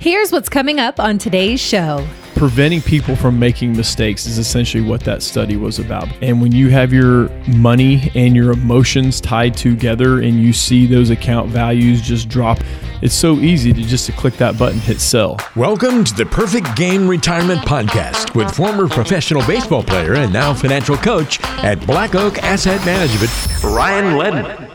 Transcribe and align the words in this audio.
Here's 0.00 0.30
what's 0.30 0.48
coming 0.48 0.78
up 0.78 1.00
on 1.00 1.18
today's 1.18 1.58
show. 1.58 2.06
Preventing 2.36 2.80
people 2.82 3.16
from 3.16 3.36
making 3.36 3.76
mistakes 3.76 4.26
is 4.26 4.38
essentially 4.38 4.80
what 4.80 5.00
that 5.00 5.24
study 5.24 5.56
was 5.56 5.80
about. 5.80 6.06
And 6.22 6.40
when 6.40 6.52
you 6.52 6.70
have 6.70 6.92
your 6.92 7.28
money 7.48 8.12
and 8.14 8.36
your 8.36 8.52
emotions 8.52 9.20
tied 9.20 9.56
together 9.56 10.20
and 10.20 10.40
you 10.40 10.52
see 10.52 10.86
those 10.86 11.10
account 11.10 11.48
values 11.48 12.00
just 12.00 12.28
drop, 12.28 12.60
it's 13.02 13.12
so 13.12 13.38
easy 13.38 13.72
to 13.72 13.82
just 13.82 14.06
to 14.06 14.12
click 14.12 14.34
that 14.34 14.56
button, 14.56 14.78
hit 14.78 15.00
sell. 15.00 15.36
Welcome 15.56 16.04
to 16.04 16.14
the 16.14 16.26
Perfect 16.26 16.76
Game 16.76 17.08
Retirement 17.08 17.62
Podcast 17.62 18.36
with 18.36 18.54
former 18.54 18.86
professional 18.86 19.44
baseball 19.48 19.82
player 19.82 20.14
and 20.14 20.32
now 20.32 20.54
financial 20.54 20.96
coach 20.96 21.42
at 21.64 21.84
Black 21.88 22.14
Oak 22.14 22.38
Asset 22.44 22.86
Management, 22.86 23.32
Ryan 23.64 24.14
Ledden. 24.16 24.67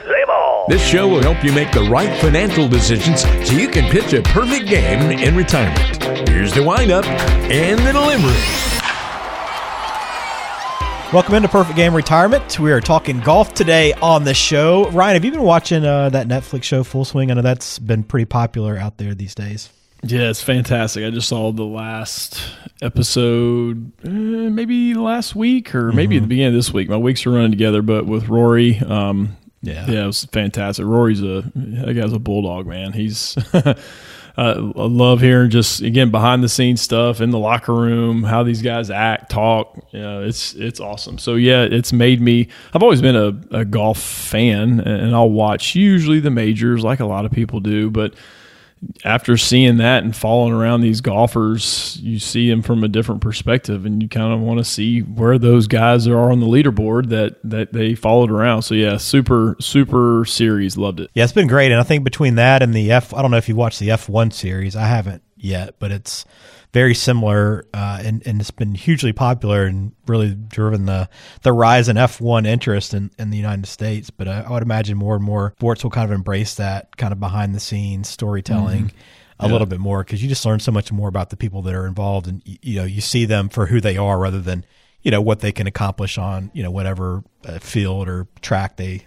This 0.65 0.81
show 0.81 1.09
will 1.09 1.21
help 1.21 1.43
you 1.43 1.51
make 1.51 1.73
the 1.73 1.83
right 1.83 2.17
financial 2.21 2.69
decisions 2.69 3.23
so 3.23 3.53
you 3.53 3.67
can 3.67 3.91
pitch 3.91 4.13
a 4.13 4.21
perfect 4.21 4.69
game 4.69 5.11
in 5.11 5.35
retirement. 5.35 6.29
Here's 6.29 6.53
the 6.53 6.63
windup 6.63 7.03
and 7.05 7.77
the 7.79 7.91
delivery. 7.91 8.31
Welcome 11.11 11.35
into 11.35 11.49
Perfect 11.49 11.75
Game 11.75 11.93
Retirement. 11.93 12.61
We 12.61 12.71
are 12.71 12.79
talking 12.79 13.19
golf 13.19 13.53
today 13.53 13.91
on 13.95 14.23
the 14.23 14.33
show. 14.33 14.89
Ryan, 14.91 15.15
have 15.15 15.25
you 15.25 15.31
been 15.31 15.41
watching 15.41 15.83
uh, 15.83 16.07
that 16.11 16.29
Netflix 16.29 16.63
show 16.63 16.85
Full 16.85 17.03
Swing? 17.03 17.29
I 17.29 17.33
know 17.33 17.41
that's 17.41 17.77
been 17.77 18.05
pretty 18.05 18.25
popular 18.25 18.77
out 18.77 18.97
there 18.99 19.13
these 19.13 19.35
days. 19.35 19.69
Yeah, 20.01 20.29
it's 20.29 20.41
fantastic. 20.41 21.03
I 21.03 21.09
just 21.09 21.27
saw 21.27 21.51
the 21.51 21.65
last 21.65 22.41
episode, 22.81 23.91
uh, 24.05 24.09
maybe 24.09 24.93
last 24.93 25.35
week 25.35 25.75
or 25.75 25.91
maybe 25.91 26.15
mm-hmm. 26.15 26.19
at 26.19 26.21
the 26.21 26.29
beginning 26.29 26.47
of 26.47 26.53
this 26.53 26.71
week. 26.71 26.87
My 26.87 26.95
weeks 26.95 27.25
are 27.25 27.31
running 27.31 27.51
together, 27.51 27.81
but 27.81 28.05
with 28.05 28.29
Rory, 28.29 28.79
um, 28.79 29.35
yeah, 29.63 29.89
yeah, 29.89 30.03
it 30.03 30.07
was 30.07 30.25
fantastic. 30.25 30.85
Rory's 30.85 31.21
a 31.21 31.49
that 31.55 31.93
guy's 31.93 32.11
a 32.11 32.19
bulldog, 32.19 32.67
man. 32.67 32.91
He's 32.91 33.37
uh, 33.53 33.73
I 34.37 34.55
love 34.57 35.21
hearing 35.21 35.49
just 35.51 35.81
again 35.81 36.11
behind 36.11 36.43
the 36.43 36.49
scenes 36.49 36.81
stuff 36.81 37.21
in 37.21 37.29
the 37.29 37.39
locker 37.39 37.73
room, 37.73 38.23
how 38.23 38.43
these 38.43 38.61
guys 38.61 38.91
act, 38.91 39.31
talk. 39.31 39.73
You 39.91 40.01
know, 40.01 40.21
it's 40.21 40.53
it's 40.55 40.81
awesome. 40.81 41.17
So 41.17 41.35
yeah, 41.35 41.63
it's 41.63 41.93
made 41.93 42.19
me. 42.19 42.49
I've 42.73 42.83
always 42.83 43.01
been 43.01 43.15
a, 43.15 43.57
a 43.57 43.63
golf 43.63 43.99
fan, 43.99 44.81
and 44.81 45.15
I'll 45.15 45.31
watch 45.31 45.75
usually 45.75 46.19
the 46.19 46.29
majors 46.29 46.83
like 46.83 46.99
a 46.99 47.05
lot 47.05 47.23
of 47.23 47.31
people 47.31 47.61
do, 47.61 47.89
but 47.89 48.13
after 49.03 49.37
seeing 49.37 49.77
that 49.77 50.03
and 50.03 50.15
following 50.15 50.53
around 50.53 50.81
these 50.81 51.01
golfers, 51.01 51.97
you 52.01 52.19
see 52.19 52.49
them 52.49 52.61
from 52.61 52.83
a 52.83 52.87
different 52.87 53.21
perspective, 53.21 53.85
and 53.85 54.01
you 54.01 54.09
kind 54.09 54.33
of 54.33 54.39
want 54.39 54.59
to 54.59 54.63
see 54.63 54.99
where 55.01 55.37
those 55.37 55.67
guys 55.67 56.07
are 56.07 56.31
on 56.31 56.39
the 56.39 56.45
leaderboard 56.45 57.09
that 57.09 57.37
that 57.43 57.73
they 57.73 57.95
followed 57.95 58.31
around. 58.31 58.63
So 58.63 58.75
yeah, 58.75 58.97
super 58.97 59.55
super 59.59 60.25
series, 60.25 60.77
loved 60.77 60.99
it. 60.99 61.09
Yeah, 61.13 61.23
it's 61.23 61.33
been 61.33 61.47
great, 61.47 61.71
and 61.71 61.79
I 61.79 61.83
think 61.83 62.03
between 62.03 62.35
that 62.35 62.61
and 62.61 62.73
the 62.73 62.91
F, 62.91 63.13
I 63.13 63.21
don't 63.21 63.31
know 63.31 63.37
if 63.37 63.49
you 63.49 63.55
watched 63.55 63.79
the 63.79 63.91
F 63.91 64.09
one 64.09 64.31
series. 64.31 64.75
I 64.75 64.85
haven't 64.85 65.23
yet, 65.35 65.75
but 65.79 65.91
it's 65.91 66.25
very 66.73 66.95
similar, 66.95 67.65
uh, 67.73 68.01
and 68.03 68.25
and 68.25 68.41
it's 68.41 68.51
been 68.51 68.73
hugely 68.73 69.13
popular 69.13 69.63
and 69.63 69.93
really 70.07 70.33
driven 70.33 70.85
the 70.85 71.07
the 71.43 71.53
rise 71.53 71.87
in 71.87 71.97
F 71.97 72.19
one 72.19 72.45
interest 72.45 72.93
in, 72.93 73.11
in 73.19 73.29
the 73.29 73.37
United 73.37 73.67
States. 73.67 74.09
But 74.09 74.27
I, 74.27 74.41
I, 74.41 74.51
would 74.51 74.63
imagine 74.63 74.97
more 74.97 75.15
and 75.15 75.23
more 75.23 75.53
sports 75.57 75.83
will 75.83 75.91
kind 75.91 76.05
of 76.05 76.11
embrace 76.11 76.55
that 76.55 76.97
kind 76.97 77.13
of 77.13 77.19
behind 77.19 77.53
the 77.53 77.59
scenes 77.59 78.09
storytelling. 78.09 78.87
Mm-hmm. 78.87 78.97
A 79.39 79.47
yeah. 79.47 79.51
little 79.51 79.67
bit 79.67 79.79
more 79.79 80.03
because 80.03 80.21
you 80.21 80.29
just 80.29 80.45
learn 80.45 80.59
so 80.59 80.71
much 80.71 80.91
more 80.91 81.09
about 81.09 81.29
the 81.29 81.37
people 81.37 81.61
that 81.63 81.73
are 81.73 81.85
involved, 81.85 82.27
and 82.27 82.41
you 82.45 82.75
know 82.75 82.85
you 82.85 83.01
see 83.01 83.25
them 83.25 83.49
for 83.49 83.67
who 83.67 83.79
they 83.79 83.97
are 83.97 84.17
rather 84.17 84.41
than 84.41 84.65
you 85.01 85.11
know 85.11 85.21
what 85.21 85.41
they 85.41 85.51
can 85.51 85.67
accomplish 85.67 86.17
on 86.17 86.49
you 86.53 86.63
know 86.63 86.71
whatever 86.71 87.23
uh, 87.45 87.59
field 87.59 88.07
or 88.09 88.27
track 88.41 88.77
they 88.77 89.05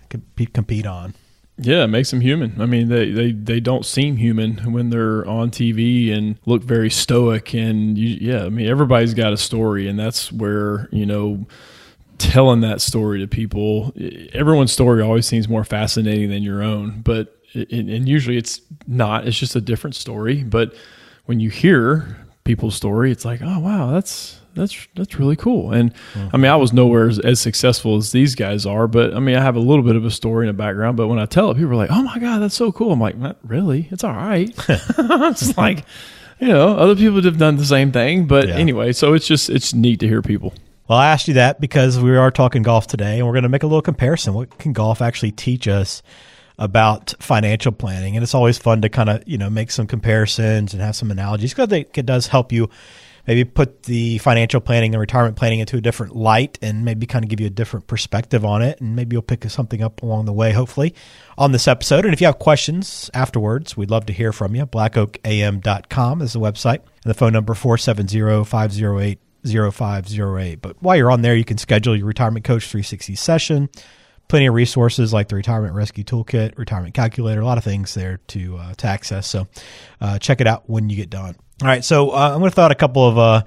compete 0.52 0.86
on. 0.86 1.14
Yeah, 1.58 1.84
it 1.84 1.88
makes 1.88 2.10
them 2.10 2.20
human. 2.20 2.60
I 2.60 2.66
mean, 2.66 2.88
they, 2.88 3.10
they, 3.10 3.32
they 3.32 3.60
don't 3.60 3.86
seem 3.86 4.18
human 4.18 4.72
when 4.72 4.90
they're 4.90 5.26
on 5.26 5.50
TV 5.50 6.12
and 6.14 6.38
look 6.44 6.62
very 6.62 6.90
stoic. 6.90 7.54
And 7.54 7.96
you, 7.96 8.18
yeah, 8.20 8.44
I 8.44 8.50
mean, 8.50 8.66
everybody's 8.68 9.14
got 9.14 9.32
a 9.32 9.38
story, 9.38 9.88
and 9.88 9.98
that's 9.98 10.30
where 10.30 10.88
you 10.92 11.06
know 11.06 11.46
telling 12.18 12.60
that 12.60 12.82
story 12.82 13.20
to 13.20 13.26
people. 13.26 13.94
Everyone's 14.34 14.72
story 14.72 15.02
always 15.02 15.26
seems 15.26 15.48
more 15.48 15.64
fascinating 15.64 16.28
than 16.28 16.42
your 16.42 16.62
own, 16.62 17.00
but 17.00 17.38
it, 17.54 17.70
and 17.70 18.06
usually 18.06 18.36
it's 18.36 18.60
not. 18.86 19.26
It's 19.26 19.38
just 19.38 19.56
a 19.56 19.60
different 19.60 19.96
story. 19.96 20.42
But 20.42 20.74
when 21.24 21.40
you 21.40 21.48
hear 21.48 22.26
people's 22.44 22.74
story, 22.74 23.10
it's 23.10 23.24
like, 23.24 23.40
oh 23.42 23.60
wow, 23.60 23.92
that's 23.92 24.40
that's 24.56 24.88
that's 24.94 25.18
really 25.18 25.36
cool. 25.36 25.72
And 25.72 25.94
mm-hmm. 25.94 26.28
I 26.32 26.38
mean, 26.38 26.50
I 26.50 26.56
was 26.56 26.72
nowhere 26.72 27.08
as, 27.08 27.18
as, 27.18 27.38
successful 27.40 27.96
as 27.96 28.10
these 28.10 28.34
guys 28.34 28.66
are, 28.66 28.88
but 28.88 29.14
I 29.14 29.20
mean, 29.20 29.36
I 29.36 29.42
have 29.42 29.54
a 29.54 29.60
little 29.60 29.84
bit 29.84 29.94
of 29.94 30.04
a 30.04 30.10
story 30.10 30.48
in 30.48 30.48
the 30.48 30.58
background. 30.58 30.96
But 30.96 31.08
when 31.08 31.18
I 31.18 31.26
tell 31.26 31.50
it, 31.50 31.56
people 31.56 31.72
are 31.72 31.76
like, 31.76 31.90
"Oh 31.90 32.02
my 32.02 32.18
god, 32.18 32.40
that's 32.40 32.54
so 32.54 32.72
cool!" 32.72 32.92
I'm 32.92 33.00
like, 33.00 33.16
"Not 33.16 33.36
really. 33.44 33.86
It's 33.90 34.02
all 34.02 34.14
right." 34.14 34.52
it's 34.68 35.56
like, 35.56 35.84
you 36.40 36.48
know, 36.48 36.76
other 36.76 36.96
people 36.96 37.22
have 37.22 37.38
done 37.38 37.56
the 37.56 37.64
same 37.66 37.92
thing, 37.92 38.26
but 38.26 38.48
yeah. 38.48 38.54
anyway, 38.54 38.92
so 38.92 39.12
it's 39.12 39.26
just 39.26 39.50
it's 39.50 39.74
neat 39.74 40.00
to 40.00 40.08
hear 40.08 40.22
people. 40.22 40.52
Well, 40.88 40.98
I 40.98 41.08
asked 41.08 41.28
you 41.28 41.34
that 41.34 41.60
because 41.60 41.98
we 41.98 42.16
are 42.16 42.30
talking 42.30 42.62
golf 42.62 42.86
today, 42.86 43.18
and 43.18 43.26
we're 43.26 43.34
going 43.34 43.42
to 43.42 43.48
make 43.48 43.62
a 43.62 43.66
little 43.66 43.82
comparison. 43.82 44.34
What 44.34 44.58
can 44.58 44.72
golf 44.72 45.00
actually 45.00 45.32
teach 45.32 45.68
us? 45.68 46.02
about 46.58 47.12
financial 47.20 47.70
planning 47.70 48.16
and 48.16 48.22
it's 48.22 48.34
always 48.34 48.56
fun 48.56 48.80
to 48.80 48.88
kind 48.88 49.10
of 49.10 49.22
you 49.26 49.36
know 49.36 49.50
make 49.50 49.70
some 49.70 49.86
comparisons 49.86 50.72
and 50.72 50.82
have 50.82 50.96
some 50.96 51.10
analogies 51.10 51.52
because 51.52 51.70
it 51.70 52.06
does 52.06 52.28
help 52.28 52.50
you 52.50 52.70
maybe 53.26 53.44
put 53.44 53.84
the 53.84 54.18
financial 54.18 54.60
planning 54.60 54.94
and 54.94 55.00
retirement 55.00 55.36
planning 55.36 55.60
into 55.60 55.76
a 55.76 55.80
different 55.80 56.14
light 56.14 56.58
and 56.62 56.84
maybe 56.84 57.06
kind 57.06 57.24
of 57.24 57.28
give 57.28 57.40
you 57.40 57.46
a 57.46 57.50
different 57.50 57.86
perspective 57.86 58.44
on 58.44 58.62
it. 58.62 58.80
And 58.80 58.96
maybe 58.96 59.14
you'll 59.14 59.22
pick 59.22 59.44
something 59.50 59.82
up 59.82 60.02
along 60.02 60.26
the 60.26 60.32
way, 60.32 60.52
hopefully, 60.52 60.94
on 61.36 61.52
this 61.52 61.68
episode. 61.68 62.04
And 62.04 62.14
if 62.14 62.20
you 62.20 62.26
have 62.26 62.38
questions 62.38 63.10
afterwards, 63.14 63.76
we'd 63.76 63.90
love 63.90 64.06
to 64.06 64.12
hear 64.12 64.32
from 64.32 64.54
you. 64.54 64.66
BlackOakAM.com 64.66 66.22
is 66.22 66.32
the 66.32 66.40
website, 66.40 66.80
and 66.80 67.04
the 67.04 67.14
phone 67.14 67.32
number 67.32 67.54
470 67.54 68.44
508 68.44 69.18
0508. 69.46 70.60
But 70.60 70.82
while 70.82 70.96
you're 70.96 71.10
on 71.10 71.22
there, 71.22 71.36
you 71.36 71.44
can 71.44 71.58
schedule 71.58 71.96
your 71.96 72.06
Retirement 72.06 72.44
Coach 72.44 72.64
360 72.64 73.14
session. 73.14 73.68
Plenty 74.28 74.46
of 74.46 74.54
resources 74.54 75.12
like 75.12 75.28
the 75.28 75.36
Retirement 75.36 75.74
Rescue 75.74 76.04
Toolkit, 76.04 76.58
Retirement 76.58 76.94
Calculator, 76.94 77.40
a 77.40 77.44
lot 77.44 77.58
of 77.58 77.64
things 77.64 77.94
there 77.94 78.18
to, 78.28 78.56
uh, 78.56 78.74
to 78.74 78.86
access. 78.86 79.26
So 79.26 79.46
uh, 80.00 80.18
check 80.18 80.40
it 80.40 80.46
out 80.46 80.68
when 80.68 80.90
you 80.90 80.96
get 80.96 81.10
done. 81.10 81.36
All 81.62 81.68
right, 81.68 81.82
so 81.82 82.10
uh, 82.10 82.32
I'm 82.32 82.40
going 82.40 82.50
to 82.50 82.54
throw 82.54 82.64
out 82.64 82.72
a 82.72 82.74
couple 82.74 83.08
of 83.08 83.16
uh, 83.16 83.42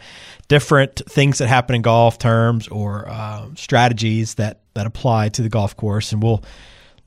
different 0.47 1.01
things 1.07 1.37
that 1.37 1.47
happen 1.47 1.75
in 1.75 1.83
golf 1.83 2.17
terms 2.17 2.67
or 2.67 3.07
uh, 3.07 3.49
strategies 3.55 4.35
that 4.35 4.61
that 4.73 4.87
apply 4.87 5.29
to 5.29 5.43
the 5.43 5.49
golf 5.49 5.77
course, 5.77 6.11
and 6.11 6.23
we'll 6.23 6.43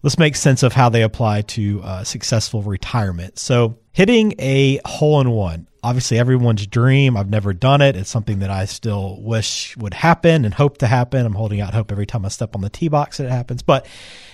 let's 0.02 0.18
make 0.18 0.36
sense 0.36 0.62
of 0.62 0.72
how 0.72 0.88
they 0.88 1.02
apply 1.02 1.42
to 1.42 1.80
uh, 1.82 2.04
successful 2.04 2.62
retirement. 2.62 3.38
So, 3.38 3.78
hitting 3.92 4.34
a 4.38 4.80
hole 4.84 5.20
in 5.20 5.30
one, 5.30 5.68
obviously 5.82 6.18
everyone's 6.18 6.66
dream. 6.66 7.16
I've 7.16 7.28
never 7.28 7.52
done 7.52 7.82
it. 7.82 7.96
It's 7.96 8.10
something 8.10 8.40
that 8.40 8.50
I 8.50 8.64
still 8.64 9.20
wish 9.20 9.76
would 9.76 9.94
happen 9.94 10.44
and 10.44 10.54
hope 10.54 10.78
to 10.78 10.86
happen. 10.86 11.26
I'm 11.26 11.34
holding 11.34 11.60
out 11.60 11.74
hope 11.74 11.90
every 11.90 12.06
time 12.06 12.24
I 12.24 12.28
step 12.28 12.54
on 12.54 12.62
the 12.62 12.70
tee 12.70 12.88
box 12.88 13.18
that 13.18 13.26
it 13.26 13.30
happens, 13.30 13.62
but 13.62 13.86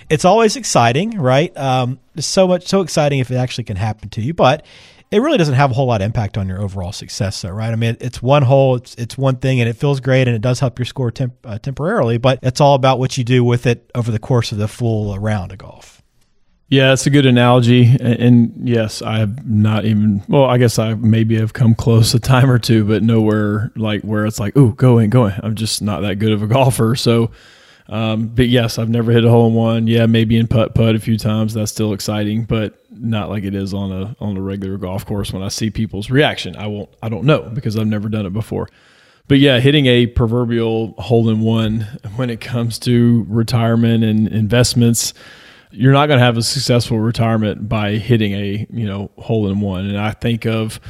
it's 0.09 0.25
always 0.25 0.57
exciting, 0.57 1.19
right? 1.19 1.55
Um, 1.57 2.01
it's 2.15 2.27
so 2.27 2.49
much 2.49 2.67
so 2.67 2.81
exciting 2.81 3.19
if 3.19 3.31
it 3.31 3.37
actually 3.37 3.65
can 3.65 3.77
happen 3.77 4.09
to 4.11 4.23
you, 4.23 4.35
but 4.35 4.65
it 5.11 5.21
really 5.21 5.39
doesn't 5.39 5.55
have 5.55 5.71
a 5.71 5.75
whole 5.75 5.87
lot 5.87 6.01
of 6.03 6.05
impact 6.05 6.37
on 6.37 6.49
your 6.49 6.61
overall 6.61 6.93
success, 6.93 7.41
though, 7.41 7.51
right? 7.51 7.73
I 7.73 7.77
mean, 7.77 7.97
it's 8.01 8.23
one 8.23 8.43
hole, 8.43 8.77
it's 8.77 8.95
it's 8.97 9.17
one 9.17 9.37
thing, 9.37 9.61
and 9.61 9.69
it 9.69 9.75
feels 9.75 10.01
great, 10.01 10.29
and 10.29 10.37
it 10.37 10.43
does 10.43 10.61
help 10.61 10.79
your 10.79 10.87
score 10.87 11.11
temp, 11.11 11.35
uh, 11.45 11.59
temporarily, 11.59 12.19
but 12.19 12.39
it's 12.43 12.61
all 12.61 12.75
about 12.75 12.99
what 12.99 13.17
you 13.17 13.25
do 13.25 13.43
with 13.43 13.67
it 13.67 13.91
over 13.95 14.11
the 14.11 14.19
course 14.19 14.53
of 14.53 14.59
the 14.59 14.69
full 14.69 15.19
round 15.19 15.53
of 15.53 15.59
golf. 15.59 16.03
Yeah, 16.71 16.93
it's 16.93 17.07
a 17.07 17.11
good 17.11 17.25
analogy, 17.25 17.97
and, 17.99 18.53
yes, 18.69 19.01
I 19.01 19.21
have 19.21 19.49
not 19.49 19.87
even. 19.87 20.23
Well, 20.29 20.45
I 20.45 20.59
guess 20.59 20.79
I 20.79 20.93
maybe 20.93 21.39
have 21.39 21.55
come 21.55 21.75
close 21.75 22.13
a 22.13 22.21
time 22.21 22.51
or 22.51 22.59
two, 22.59 22.85
but 22.85 23.03
nowhere 23.03 23.73
like 23.75 24.03
where 24.03 24.27
it's 24.27 24.39
like, 24.39 24.55
oh, 24.55 24.69
going, 24.73 25.09
going. 25.09 25.35
I'm 25.43 25.55
just 25.55 25.81
not 25.81 26.03
that 26.03 26.17
good 26.17 26.33
of 26.33 26.43
a 26.43 26.47
golfer, 26.47 26.95
so 26.95 27.31
um, 27.89 28.29
but 28.29 28.49
yes, 28.49 28.79
I've 28.79 28.91
never 28.91 29.13
hit 29.13 29.25
a 29.25 29.31
hole 29.31 29.49
in 29.49 29.55
one. 29.55 29.87
Yeah, 29.87 30.07
maybe 30.07 30.37
in 30.37 30.47
putt 30.47 30.75
putt 30.75 30.95
a 30.95 31.01
few 31.01 31.17
times. 31.17 31.55
That's 31.55 31.73
still 31.73 31.95
exciting, 31.95 32.45
but 32.45 32.79
not 33.01 33.29
like 33.31 33.45
it 33.45 33.55
is 33.55 33.75
on 33.75 33.93
a 33.93 34.17
on 34.21 34.37
a 34.37 34.41
regular 34.41 34.77
golf 34.77 35.07
course. 35.07 35.33
When 35.33 35.43
I 35.43 35.49
see 35.49 35.71
people's 35.71 36.11
reaction, 36.11 36.57
I 36.57 36.67
won't. 36.67 36.91
I 37.03 37.09
don't 37.09 37.25
know 37.25 37.43
because 37.43 37.77
I've 37.77 37.87
never 37.87 38.09
done 38.09 38.27
it 38.27 38.33
before. 38.33 38.69
But 39.27 39.39
yeah, 39.39 39.61
hitting 39.61 39.87
a 39.87 40.07
proverbial 40.07 40.95
hole 40.99 41.29
in 41.29 41.41
one 41.41 41.87
when 42.17 42.31
it 42.31 42.41
comes 42.41 42.79
to 42.81 43.27
retirement 43.29 44.03
and 44.03 44.27
investments, 44.29 45.13
you're 45.71 45.93
not 45.93 46.07
going 46.07 46.19
to 46.19 46.25
have 46.25 46.39
a 46.39 46.43
successful 46.43 46.99
retirement 46.99 47.69
by 47.69 47.93
hitting 47.97 48.33
a 48.33 48.67
you 48.71 48.87
know 48.87 49.11
hole 49.19 49.49
in 49.49 49.61
one. 49.61 49.87
And 49.87 49.99
I 49.99 50.13
think 50.13 50.47
of 50.47 50.81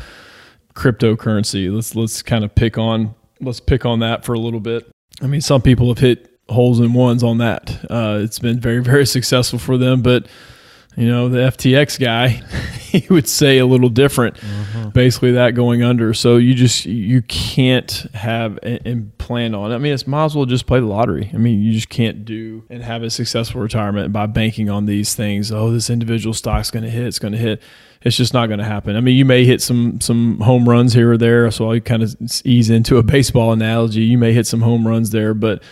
cryptocurrency. 0.74 1.74
Let's 1.74 1.94
let's 1.94 2.22
kind 2.22 2.44
of 2.44 2.54
pick 2.54 2.78
on 2.78 3.14
let's 3.40 3.60
pick 3.60 3.84
on 3.84 4.00
that 4.00 4.24
for 4.24 4.34
a 4.34 4.38
little 4.38 4.60
bit. 4.60 4.90
I 5.20 5.26
mean, 5.26 5.40
some 5.40 5.62
people 5.62 5.88
have 5.88 5.98
hit 5.98 6.38
holes 6.48 6.80
in 6.80 6.92
ones 6.92 7.22
on 7.22 7.38
that. 7.38 7.84
Uh, 7.90 8.20
it's 8.22 8.38
been 8.38 8.60
very, 8.60 8.82
very 8.82 9.06
successful 9.06 9.58
for 9.58 9.76
them. 9.76 10.02
But, 10.02 10.26
you 10.98 11.06
know, 11.06 11.28
the 11.28 11.38
FTX 11.38 12.00
guy, 12.00 12.28
he 12.80 13.06
would 13.08 13.28
say 13.28 13.58
a 13.58 13.66
little 13.66 13.88
different, 13.88 14.36
mm-hmm. 14.36 14.88
basically 14.88 15.32
that 15.32 15.54
going 15.54 15.84
under. 15.84 16.12
So 16.12 16.38
you 16.38 16.54
just, 16.54 16.86
you 16.86 17.22
can't 17.22 17.90
have 18.14 18.58
and 18.62 19.16
plan 19.18 19.54
on 19.54 19.70
it. 19.70 19.76
I 19.76 19.78
mean, 19.78 19.94
it's 19.94 20.08
might 20.08 20.24
as 20.24 20.34
well 20.34 20.44
just 20.44 20.66
play 20.66 20.80
the 20.80 20.86
lottery. 20.86 21.30
I 21.32 21.36
mean, 21.36 21.62
you 21.62 21.72
just 21.72 21.88
can't 21.88 22.24
do 22.24 22.64
and 22.68 22.82
have 22.82 23.04
a 23.04 23.10
successful 23.10 23.60
retirement 23.60 24.12
by 24.12 24.26
banking 24.26 24.68
on 24.70 24.86
these 24.86 25.14
things. 25.14 25.52
Oh, 25.52 25.70
this 25.70 25.88
individual 25.88 26.34
stock's 26.34 26.72
going 26.72 26.84
to 26.84 26.90
hit, 26.90 27.06
it's 27.06 27.20
going 27.20 27.32
to 27.32 27.38
hit. 27.38 27.62
it's 28.02 28.16
just 28.16 28.34
not 28.34 28.48
going 28.48 28.58
to 28.58 28.64
happen. 28.64 28.96
I 28.96 29.00
mean, 29.00 29.16
you 29.16 29.24
may 29.24 29.44
hit 29.44 29.62
some 29.62 30.00
some 30.00 30.40
home 30.40 30.68
runs 30.68 30.94
here 30.94 31.12
or 31.12 31.16
there. 31.16 31.48
So 31.52 31.70
I'll 31.70 31.78
kind 31.78 32.02
of 32.02 32.16
ease 32.44 32.70
into 32.70 32.96
a 32.96 33.04
baseball 33.04 33.52
analogy. 33.52 34.00
You 34.00 34.18
may 34.18 34.32
hit 34.32 34.48
some 34.48 34.62
home 34.62 34.86
runs 34.86 35.10
there, 35.10 35.32
but 35.32 35.62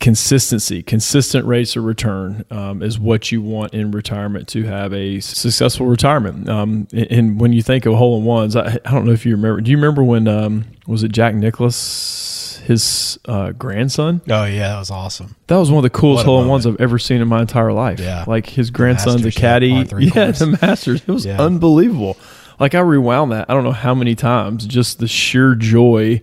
consistency, 0.00 0.82
consistent 0.82 1.46
rates 1.46 1.76
of 1.76 1.84
return 1.84 2.44
um, 2.50 2.82
is 2.82 2.98
what 2.98 3.30
you 3.30 3.42
want 3.42 3.74
in 3.74 3.90
retirement 3.90 4.48
to 4.48 4.64
have 4.64 4.92
a 4.94 5.20
successful 5.20 5.86
retirement. 5.86 6.48
Um, 6.48 6.88
and, 6.92 7.38
when 7.38 7.52
you 7.52 7.62
think 7.62 7.86
of 7.86 7.94
hole 7.94 8.18
in 8.18 8.24
ones, 8.24 8.56
I, 8.56 8.78
I, 8.84 8.90
don't 8.90 9.04
know 9.04 9.12
if 9.12 9.26
you 9.26 9.36
remember. 9.36 9.60
Do 9.60 9.70
you 9.70 9.76
remember 9.76 10.02
when 10.02 10.26
um, 10.26 10.64
was 10.86 11.04
it 11.04 11.12
Jack 11.12 11.34
Nicklaus, 11.34 12.60
his 12.64 13.18
uh, 13.26 13.52
grandson? 13.52 14.22
Oh 14.28 14.44
yeah, 14.44 14.70
that 14.70 14.78
was 14.78 14.90
awesome. 14.90 15.36
That 15.46 15.56
was 15.56 15.70
one 15.70 15.84
of 15.84 15.92
the 15.92 15.96
coolest 15.96 16.24
hole 16.24 16.42
in 16.42 16.48
ones 16.48 16.66
I've 16.66 16.80
ever 16.80 16.98
seen 16.98 17.20
in 17.20 17.28
my 17.28 17.42
entire 17.42 17.72
life. 17.72 18.00
Yeah, 18.00 18.24
like 18.26 18.46
his 18.46 18.70
grandson's 18.70 19.24
a 19.24 19.30
caddy. 19.30 19.70
Yeah, 20.00 20.30
the 20.30 20.58
Masters. 20.60 21.02
It 21.06 21.08
was 21.08 21.26
yeah. 21.26 21.40
unbelievable. 21.40 22.16
Like 22.58 22.74
I 22.74 22.80
rewound 22.80 23.32
that. 23.32 23.50
I 23.50 23.54
don't 23.54 23.64
know 23.64 23.72
how 23.72 23.94
many 23.94 24.14
times. 24.14 24.66
Just 24.66 24.98
the 24.98 25.08
sheer 25.08 25.54
joy 25.54 26.22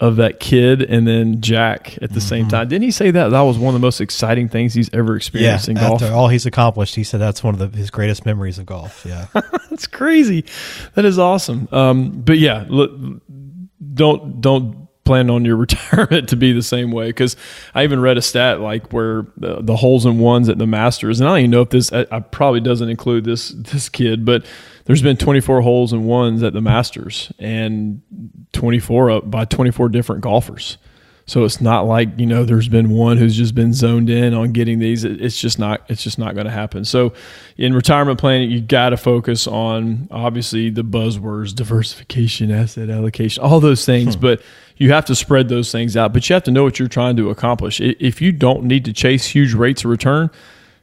of 0.00 0.16
that 0.16 0.40
kid 0.40 0.80
and 0.82 1.06
then 1.06 1.42
Jack 1.42 1.98
at 2.00 2.08
the 2.10 2.18
mm-hmm. 2.18 2.18
same 2.20 2.48
time. 2.48 2.68
Didn't 2.68 2.84
he 2.84 2.90
say 2.90 3.10
that 3.10 3.28
that 3.28 3.40
was 3.42 3.58
one 3.58 3.74
of 3.74 3.80
the 3.80 3.84
most 3.84 4.00
exciting 4.00 4.48
things 4.48 4.72
he's 4.72 4.92
ever 4.94 5.14
experienced 5.14 5.68
yeah, 5.68 5.72
in 5.72 5.76
golf? 5.76 6.02
After 6.02 6.14
all 6.14 6.28
he's 6.28 6.46
accomplished, 6.46 6.94
he 6.94 7.04
said 7.04 7.20
that's 7.20 7.44
one 7.44 7.54
of 7.54 7.72
the, 7.72 7.76
his 7.76 7.90
greatest 7.90 8.24
memories 8.24 8.58
of 8.58 8.64
golf. 8.64 9.04
Yeah, 9.06 9.26
that's 9.70 9.86
crazy. 9.86 10.46
That 10.94 11.04
is 11.04 11.18
awesome. 11.18 11.68
Um, 11.70 12.22
but 12.22 12.38
yeah, 12.38 12.64
look, 12.68 12.92
don't 13.94 14.40
don't 14.40 14.88
plan 15.04 15.28
on 15.28 15.44
your 15.44 15.56
retirement 15.66 16.30
to 16.30 16.36
be 16.36 16.52
the 16.52 16.62
same 16.62 16.92
way 16.92 17.08
because 17.08 17.36
I 17.74 17.84
even 17.84 18.00
read 18.00 18.16
a 18.16 18.22
stat 18.22 18.60
like 18.60 18.92
where 18.92 19.26
the, 19.36 19.60
the, 19.60 19.76
holes 19.76 20.06
and 20.06 20.20
ones 20.20 20.48
at 20.48 20.56
the 20.56 20.66
Masters, 20.66 21.20
and 21.20 21.28
I 21.28 21.32
don't 21.32 21.38
even 21.40 21.50
know 21.50 21.62
if 21.62 21.70
this 21.70 21.92
I, 21.92 22.06
I 22.10 22.20
probably 22.20 22.60
doesn't 22.60 22.88
include 22.88 23.24
this 23.24 23.50
this 23.50 23.90
kid, 23.90 24.24
but 24.24 24.46
there's 24.84 25.02
been 25.02 25.16
24 25.16 25.60
holes 25.60 25.92
in 25.92 26.04
ones 26.04 26.42
at 26.42 26.52
the 26.52 26.60
Masters 26.60 27.32
and 27.38 28.02
24 28.52 29.10
up 29.10 29.30
by 29.30 29.44
24 29.44 29.88
different 29.88 30.22
golfers. 30.22 30.78
So 31.30 31.44
it's 31.44 31.60
not 31.60 31.82
like 31.82 32.08
you 32.18 32.26
know 32.26 32.44
there's 32.44 32.66
been 32.66 32.90
one 32.90 33.16
who's 33.16 33.36
just 33.36 33.54
been 33.54 33.72
zoned 33.72 34.10
in 34.10 34.34
on 34.34 34.50
getting 34.50 34.80
these. 34.80 35.04
It's 35.04 35.40
just 35.40 35.60
not. 35.60 35.82
It's 35.88 36.02
just 36.02 36.18
not 36.18 36.34
going 36.34 36.46
to 36.46 36.50
happen. 36.50 36.84
So 36.84 37.12
in 37.56 37.72
retirement 37.72 38.18
planning, 38.18 38.50
you 38.50 38.60
got 38.60 38.90
to 38.90 38.96
focus 38.96 39.46
on 39.46 40.08
obviously 40.10 40.70
the 40.70 40.82
buzzwords, 40.82 41.54
diversification, 41.54 42.50
asset 42.50 42.90
allocation, 42.90 43.44
all 43.44 43.60
those 43.60 43.86
things. 43.86 44.16
Hmm. 44.16 44.22
But 44.22 44.42
you 44.76 44.90
have 44.90 45.04
to 45.04 45.14
spread 45.14 45.48
those 45.48 45.70
things 45.70 45.96
out. 45.96 46.12
But 46.12 46.28
you 46.28 46.34
have 46.34 46.42
to 46.44 46.50
know 46.50 46.64
what 46.64 46.80
you're 46.80 46.88
trying 46.88 47.14
to 47.18 47.30
accomplish. 47.30 47.80
If 47.80 48.20
you 48.20 48.32
don't 48.32 48.64
need 48.64 48.84
to 48.86 48.92
chase 48.92 49.26
huge 49.26 49.54
rates 49.54 49.84
of 49.84 49.90
return, 49.92 50.30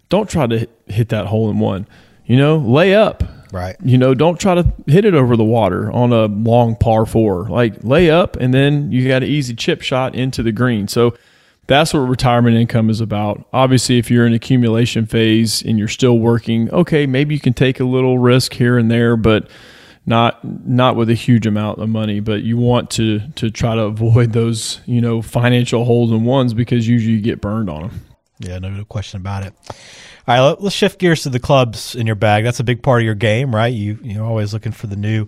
don't 0.08 0.30
try 0.30 0.48
to 0.48 0.66
hit 0.86 1.10
that 1.10 1.26
hole 1.26 1.50
in 1.50 1.60
one. 1.60 1.88
You 2.26 2.38
know, 2.38 2.56
lay 2.56 2.96
up 2.96 3.22
Right. 3.52 3.76
You 3.84 3.98
know, 3.98 4.14
don't 4.14 4.40
try 4.40 4.56
to 4.56 4.74
hit 4.88 5.06
it 5.06 5.14
over 5.14 5.38
the 5.38 5.44
water 5.44 5.92
on 5.92 6.12
a 6.12 6.26
long 6.26 6.76
par 6.76 7.06
four. 7.06 7.48
Like 7.48 7.84
lay 7.84 8.10
up 8.10 8.36
and 8.36 8.54
then 8.54 8.92
you 8.92 9.08
got 9.08 9.24
an 9.24 9.30
easy 9.30 9.56
chip 9.56 9.82
shot 9.82 10.16
into 10.16 10.44
the 10.44 10.52
green. 10.52 10.88
So 10.88 11.16
that's 11.68 11.94
what 11.94 12.00
retirement 12.00 12.56
income 12.56 12.90
is 12.90 13.02
about. 13.02 13.46
Obviously, 13.52 13.98
if 13.98 14.10
you're 14.10 14.26
in 14.26 14.34
accumulation 14.34 15.06
phase 15.06 15.62
and 15.62 15.78
you're 15.78 15.88
still 15.90 16.18
working, 16.18 16.72
okay, 16.72 17.06
maybe 17.06 17.36
you 17.36 17.42
can 17.42 17.54
take 17.54 17.80
a 17.80 17.84
little 17.84 18.18
risk 18.18 18.54
here 18.54 18.78
and 18.78 18.90
there, 18.90 19.18
but 19.18 19.50
not 20.06 20.40
not 20.66 20.96
with 20.96 21.10
a 21.10 21.14
huge 21.14 21.46
amount 21.46 21.80
of 21.80 21.90
money. 21.90 22.22
But 22.22 22.44
you 22.44 22.58
want 22.58 22.90
to 22.92 23.20
to 23.36 23.52
try 23.52 23.76
to 23.76 23.82
avoid 23.82 24.32
those 24.32 24.80
you 24.86 25.02
know 25.02 25.22
financial 25.22 25.84
holes 25.84 26.12
in 26.12 26.24
ones 26.24 26.54
because 26.54 26.88
usually 26.88 27.16
you 27.16 27.22
get 27.22 27.42
burned 27.42 27.70
on 27.70 27.82
them. 27.82 28.07
Yeah, 28.40 28.60
no 28.60 28.84
question 28.86 29.20
about 29.20 29.44
it. 29.44 29.54
All 30.28 30.52
right, 30.52 30.62
let's 30.62 30.76
shift 30.76 31.00
gears 31.00 31.24
to 31.24 31.30
the 31.30 31.40
clubs 31.40 31.96
in 31.96 32.06
your 32.06 32.16
bag. 32.16 32.44
That's 32.44 32.60
a 32.60 32.64
big 32.64 32.84
part 32.84 33.02
of 33.02 33.06
your 33.06 33.16
game, 33.16 33.54
right? 33.56 33.74
You 33.74 33.98
you're 34.04 34.26
always 34.26 34.54
looking 34.54 34.74
for 34.74 34.88
the 34.88 34.96
new, 34.96 35.28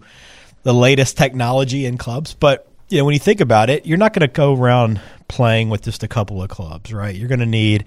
the 0.63 0.73
latest 0.73 1.17
technology 1.17 1.85
in 1.85 1.97
clubs. 1.97 2.33
But 2.33 2.67
you 2.89 2.99
know, 2.99 3.05
when 3.05 3.13
you 3.13 3.19
think 3.19 3.41
about 3.41 3.69
it, 3.69 3.85
you're 3.85 3.97
not 3.97 4.13
going 4.13 4.27
to 4.27 4.33
go 4.33 4.55
around 4.55 5.01
playing 5.27 5.69
with 5.69 5.83
just 5.83 6.03
a 6.03 6.07
couple 6.07 6.41
of 6.41 6.49
clubs, 6.49 6.93
right? 6.93 7.15
You're 7.15 7.27
going 7.29 7.39
to 7.39 7.45
need 7.45 7.85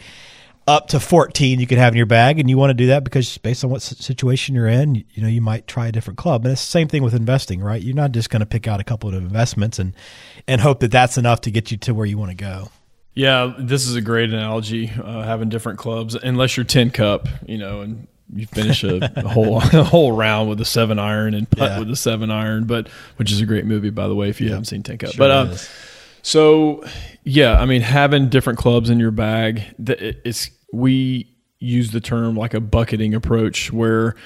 up 0.66 0.88
to 0.88 1.00
14 1.00 1.58
you 1.58 1.66
could 1.66 1.78
have 1.78 1.92
in 1.92 1.96
your 1.96 2.06
bag 2.06 2.38
and 2.38 2.48
you 2.48 2.56
want 2.56 2.70
to 2.70 2.74
do 2.74 2.86
that 2.86 3.02
because 3.02 3.36
based 3.38 3.64
on 3.64 3.70
what 3.70 3.82
situation 3.82 4.54
you're 4.54 4.68
in 4.68 4.94
you 4.94 5.20
know 5.20 5.26
you 5.26 5.40
might 5.40 5.66
try 5.66 5.88
a 5.88 5.92
different 5.92 6.16
club 6.16 6.44
and 6.44 6.52
it's 6.52 6.64
the 6.64 6.70
same 6.70 6.86
thing 6.86 7.02
with 7.02 7.14
investing 7.14 7.60
right 7.60 7.82
you're 7.82 7.96
not 7.96 8.12
just 8.12 8.30
going 8.30 8.38
to 8.38 8.46
pick 8.46 8.68
out 8.68 8.78
a 8.78 8.84
couple 8.84 9.08
of 9.08 9.14
investments 9.16 9.80
and 9.80 9.92
and 10.46 10.60
hope 10.60 10.78
that 10.78 10.92
that's 10.92 11.18
enough 11.18 11.40
to 11.40 11.50
get 11.50 11.72
you 11.72 11.76
to 11.76 11.92
where 11.92 12.06
you 12.06 12.16
want 12.16 12.30
to 12.30 12.36
go 12.36 12.70
yeah, 13.14 13.54
this 13.58 13.86
is 13.86 13.94
a 13.94 14.00
great 14.00 14.30
analogy. 14.30 14.90
Uh, 14.90 15.22
having 15.22 15.48
different 15.48 15.78
clubs, 15.78 16.14
unless 16.14 16.56
you're 16.56 16.64
Tin 16.64 16.90
Cup, 16.90 17.28
you 17.46 17.58
know, 17.58 17.82
and 17.82 18.06
you 18.34 18.46
finish 18.46 18.82
a, 18.84 19.12
a 19.16 19.28
whole 19.28 19.58
a 19.58 19.84
whole 19.84 20.12
round 20.12 20.48
with 20.48 20.60
a 20.60 20.64
seven 20.64 20.98
iron 20.98 21.34
and 21.34 21.48
putt 21.50 21.72
yeah. 21.72 21.78
with 21.78 21.90
a 21.90 21.96
seven 21.96 22.30
iron, 22.30 22.64
but 22.64 22.88
which 23.16 23.30
is 23.30 23.40
a 23.40 23.46
great 23.46 23.66
movie 23.66 23.90
by 23.90 24.08
the 24.08 24.14
way 24.14 24.28
if 24.28 24.40
you 24.40 24.48
haven't 24.48 24.64
seen 24.64 24.82
Tin 24.82 24.98
Cup. 24.98 25.10
Sure 25.10 25.18
but 25.18 25.30
um, 25.30 25.56
so 26.22 26.84
yeah, 27.24 27.60
I 27.60 27.66
mean 27.66 27.82
having 27.82 28.28
different 28.28 28.58
clubs 28.58 28.90
in 28.90 28.98
your 28.98 29.10
bag, 29.10 29.62
it's 29.78 30.50
we 30.72 31.28
use 31.58 31.90
the 31.90 32.00
term 32.00 32.34
like 32.34 32.54
a 32.54 32.60
bucketing 32.60 33.14
approach 33.14 33.72
where 33.72 34.16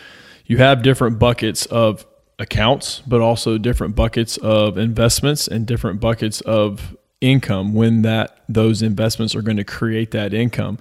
you 0.46 0.58
have 0.58 0.82
different 0.82 1.18
buckets 1.18 1.66
of 1.66 2.06
accounts, 2.38 3.02
but 3.06 3.20
also 3.20 3.58
different 3.58 3.96
buckets 3.96 4.36
of 4.38 4.78
investments 4.78 5.48
and 5.48 5.66
different 5.66 6.00
buckets 6.00 6.40
of 6.42 6.95
income 7.20 7.72
when 7.72 8.02
that 8.02 8.42
those 8.48 8.82
investments 8.82 9.34
are 9.34 9.42
going 9.42 9.56
to 9.56 9.64
create 9.64 10.10
that 10.10 10.34
income 10.34 10.78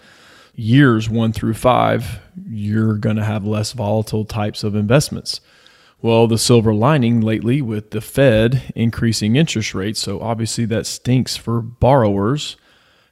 years 0.54 1.10
1 1.10 1.32
through 1.32 1.54
5 1.54 2.20
you're 2.50 2.96
going 2.96 3.16
to 3.16 3.24
have 3.24 3.46
less 3.46 3.72
volatile 3.72 4.26
types 4.26 4.64
of 4.64 4.76
investments. 4.76 5.40
Well 6.02 6.28
the 6.28 6.38
silver 6.38 6.74
lining 6.74 7.22
lately 7.22 7.62
with 7.62 7.92
the 7.92 8.02
fed 8.02 8.74
increasing 8.76 9.38
interest 9.38 9.74
rates 9.74 10.02
so 10.02 10.20
obviously 10.20 10.66
that 10.66 10.86
stinks 10.86 11.38
for 11.38 11.62
borrowers. 11.62 12.58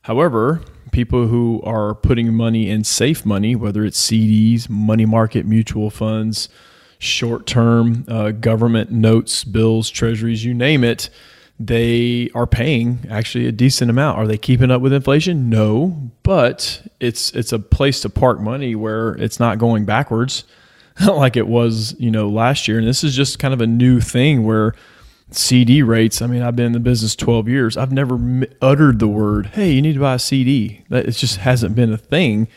However 0.02 0.62
people 0.92 1.28
who 1.28 1.62
are 1.64 1.96
putting 1.96 2.34
money 2.34 2.70
in 2.70 2.84
safe 2.84 3.26
money 3.26 3.56
whether 3.56 3.86
it's 3.86 4.06
CDs 4.06 4.70
money 4.70 5.06
market 5.06 5.46
mutual 5.46 5.90
funds 5.90 6.50
short 7.00 7.48
term 7.48 8.04
uh, 8.10 8.32
government 8.32 8.92
notes 8.92 9.46
bills 9.46 9.90
treasuries 9.90 10.44
you 10.44 10.54
name 10.54 10.84
it 10.84 11.10
they 11.60 12.30
are 12.34 12.48
paying 12.48 13.06
actually 13.10 13.48
a 13.48 13.52
decent 13.52 13.90
amount. 13.90 14.18
Are 14.18 14.28
they 14.28 14.38
keeping 14.38 14.72
up 14.72 14.82
with 14.82 14.94
inflation? 14.94 15.50
No, 15.50 16.12
but 16.24 16.86
it's 17.00 17.32
it's 17.32 17.54
a 17.54 17.60
place 17.60 18.02
to 18.02 18.10
park 18.10 18.40
money 18.40 18.76
where 18.76 19.12
it's 19.14 19.40
not 19.40 19.60
going 19.60 19.86
backwards 19.86 20.44
like 21.08 21.38
it 21.38 21.48
was, 21.48 21.96
you 22.00 22.12
know, 22.12 22.30
last 22.30 22.68
year. 22.68 22.78
And 22.78 22.88
this 22.88 23.04
is 23.04 23.16
just 23.16 23.40
kind 23.40 23.54
of 23.54 23.62
a 23.62 23.68
new 23.68 24.00
thing 24.00 24.46
where 24.46 24.74
CD 25.32 25.82
rates. 25.82 26.22
I 26.22 26.28
mean, 26.28 26.42
I've 26.42 26.56
been 26.56 26.68
in 26.68 26.72
the 26.74 26.80
business 26.80 27.16
12 27.16 27.48
years. 27.48 27.78
I've 27.78 27.92
never 27.92 28.46
uttered 28.62 29.00
the 29.00 29.08
word, 29.08 29.48
"Hey, 29.48 29.72
you 29.72 29.82
need 29.82 29.94
to 29.94 30.00
buy 30.00 30.16
a 30.16 30.20
CD." 30.20 30.82
That 30.90 31.06
it 31.06 31.12
just 31.14 31.38
hasn't 31.38 31.76
been 31.76 31.92
a 31.92 31.98
thing 31.98 32.48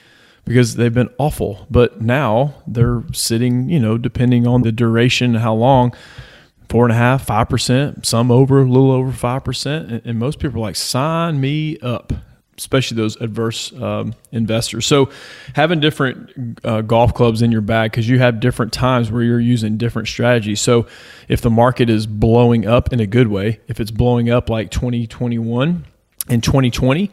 because 0.45 0.77
they've 0.77 0.93
been 0.93 1.11
awful. 1.19 1.67
But 1.71 2.01
now 2.01 2.55
they're 2.67 3.03
sitting, 3.13 3.69
you 3.69 3.81
know, 3.81 3.99
depending 3.99 4.47
on 4.47 4.63
the 4.63 4.73
duration, 4.73 5.35
how 5.35 5.55
long 5.55 5.95
four 6.69 6.85
and 6.85 6.93
a 6.93 6.97
half, 6.97 7.27
five 7.27 7.49
percent, 7.49 8.07
some 8.07 8.31
over 8.31 8.61
a 8.61 8.65
little 8.65 8.91
over 8.91 9.13
five 9.13 9.45
percent, 9.45 10.03
and, 10.05 10.19
most 10.19 10.39
people 10.39 10.59
are 10.59 10.63
like, 10.63 10.77
sign 10.77 11.41
me 11.41 11.79
up. 11.81 12.13
Especially 12.59 12.97
those 12.97 13.17
adverse 13.17 13.71
um, 13.75 14.15
investors. 14.33 14.87
So, 14.87 15.11
having 15.55 15.79
different 15.79 16.59
uh, 16.65 16.81
golf 16.81 17.13
clubs 17.13 17.43
in 17.43 17.53
your 17.53 17.61
bag 17.61 17.91
because 17.91 18.09
you 18.09 18.19
have 18.19 18.41
different 18.41 18.73
times 18.73 19.13
where 19.13 19.23
you're 19.23 19.39
using 19.39 19.77
different 19.77 20.09
strategies. 20.09 20.63
So, 20.63 20.87
if 21.29 21.43
the 21.43 21.51
market 21.51 21.91
is 21.91 22.07
blowing 22.07 22.67
up 22.67 22.95
in 22.95 23.01
a 23.01 23.07
good 23.07 23.29
way, 23.29 23.61
if 23.69 23.79
it's 23.79 23.91
blowing 23.91 24.31
up 24.31 24.49
like 24.49 24.71
2021 24.71 25.85
and 26.31 26.43
2020, 26.43 27.11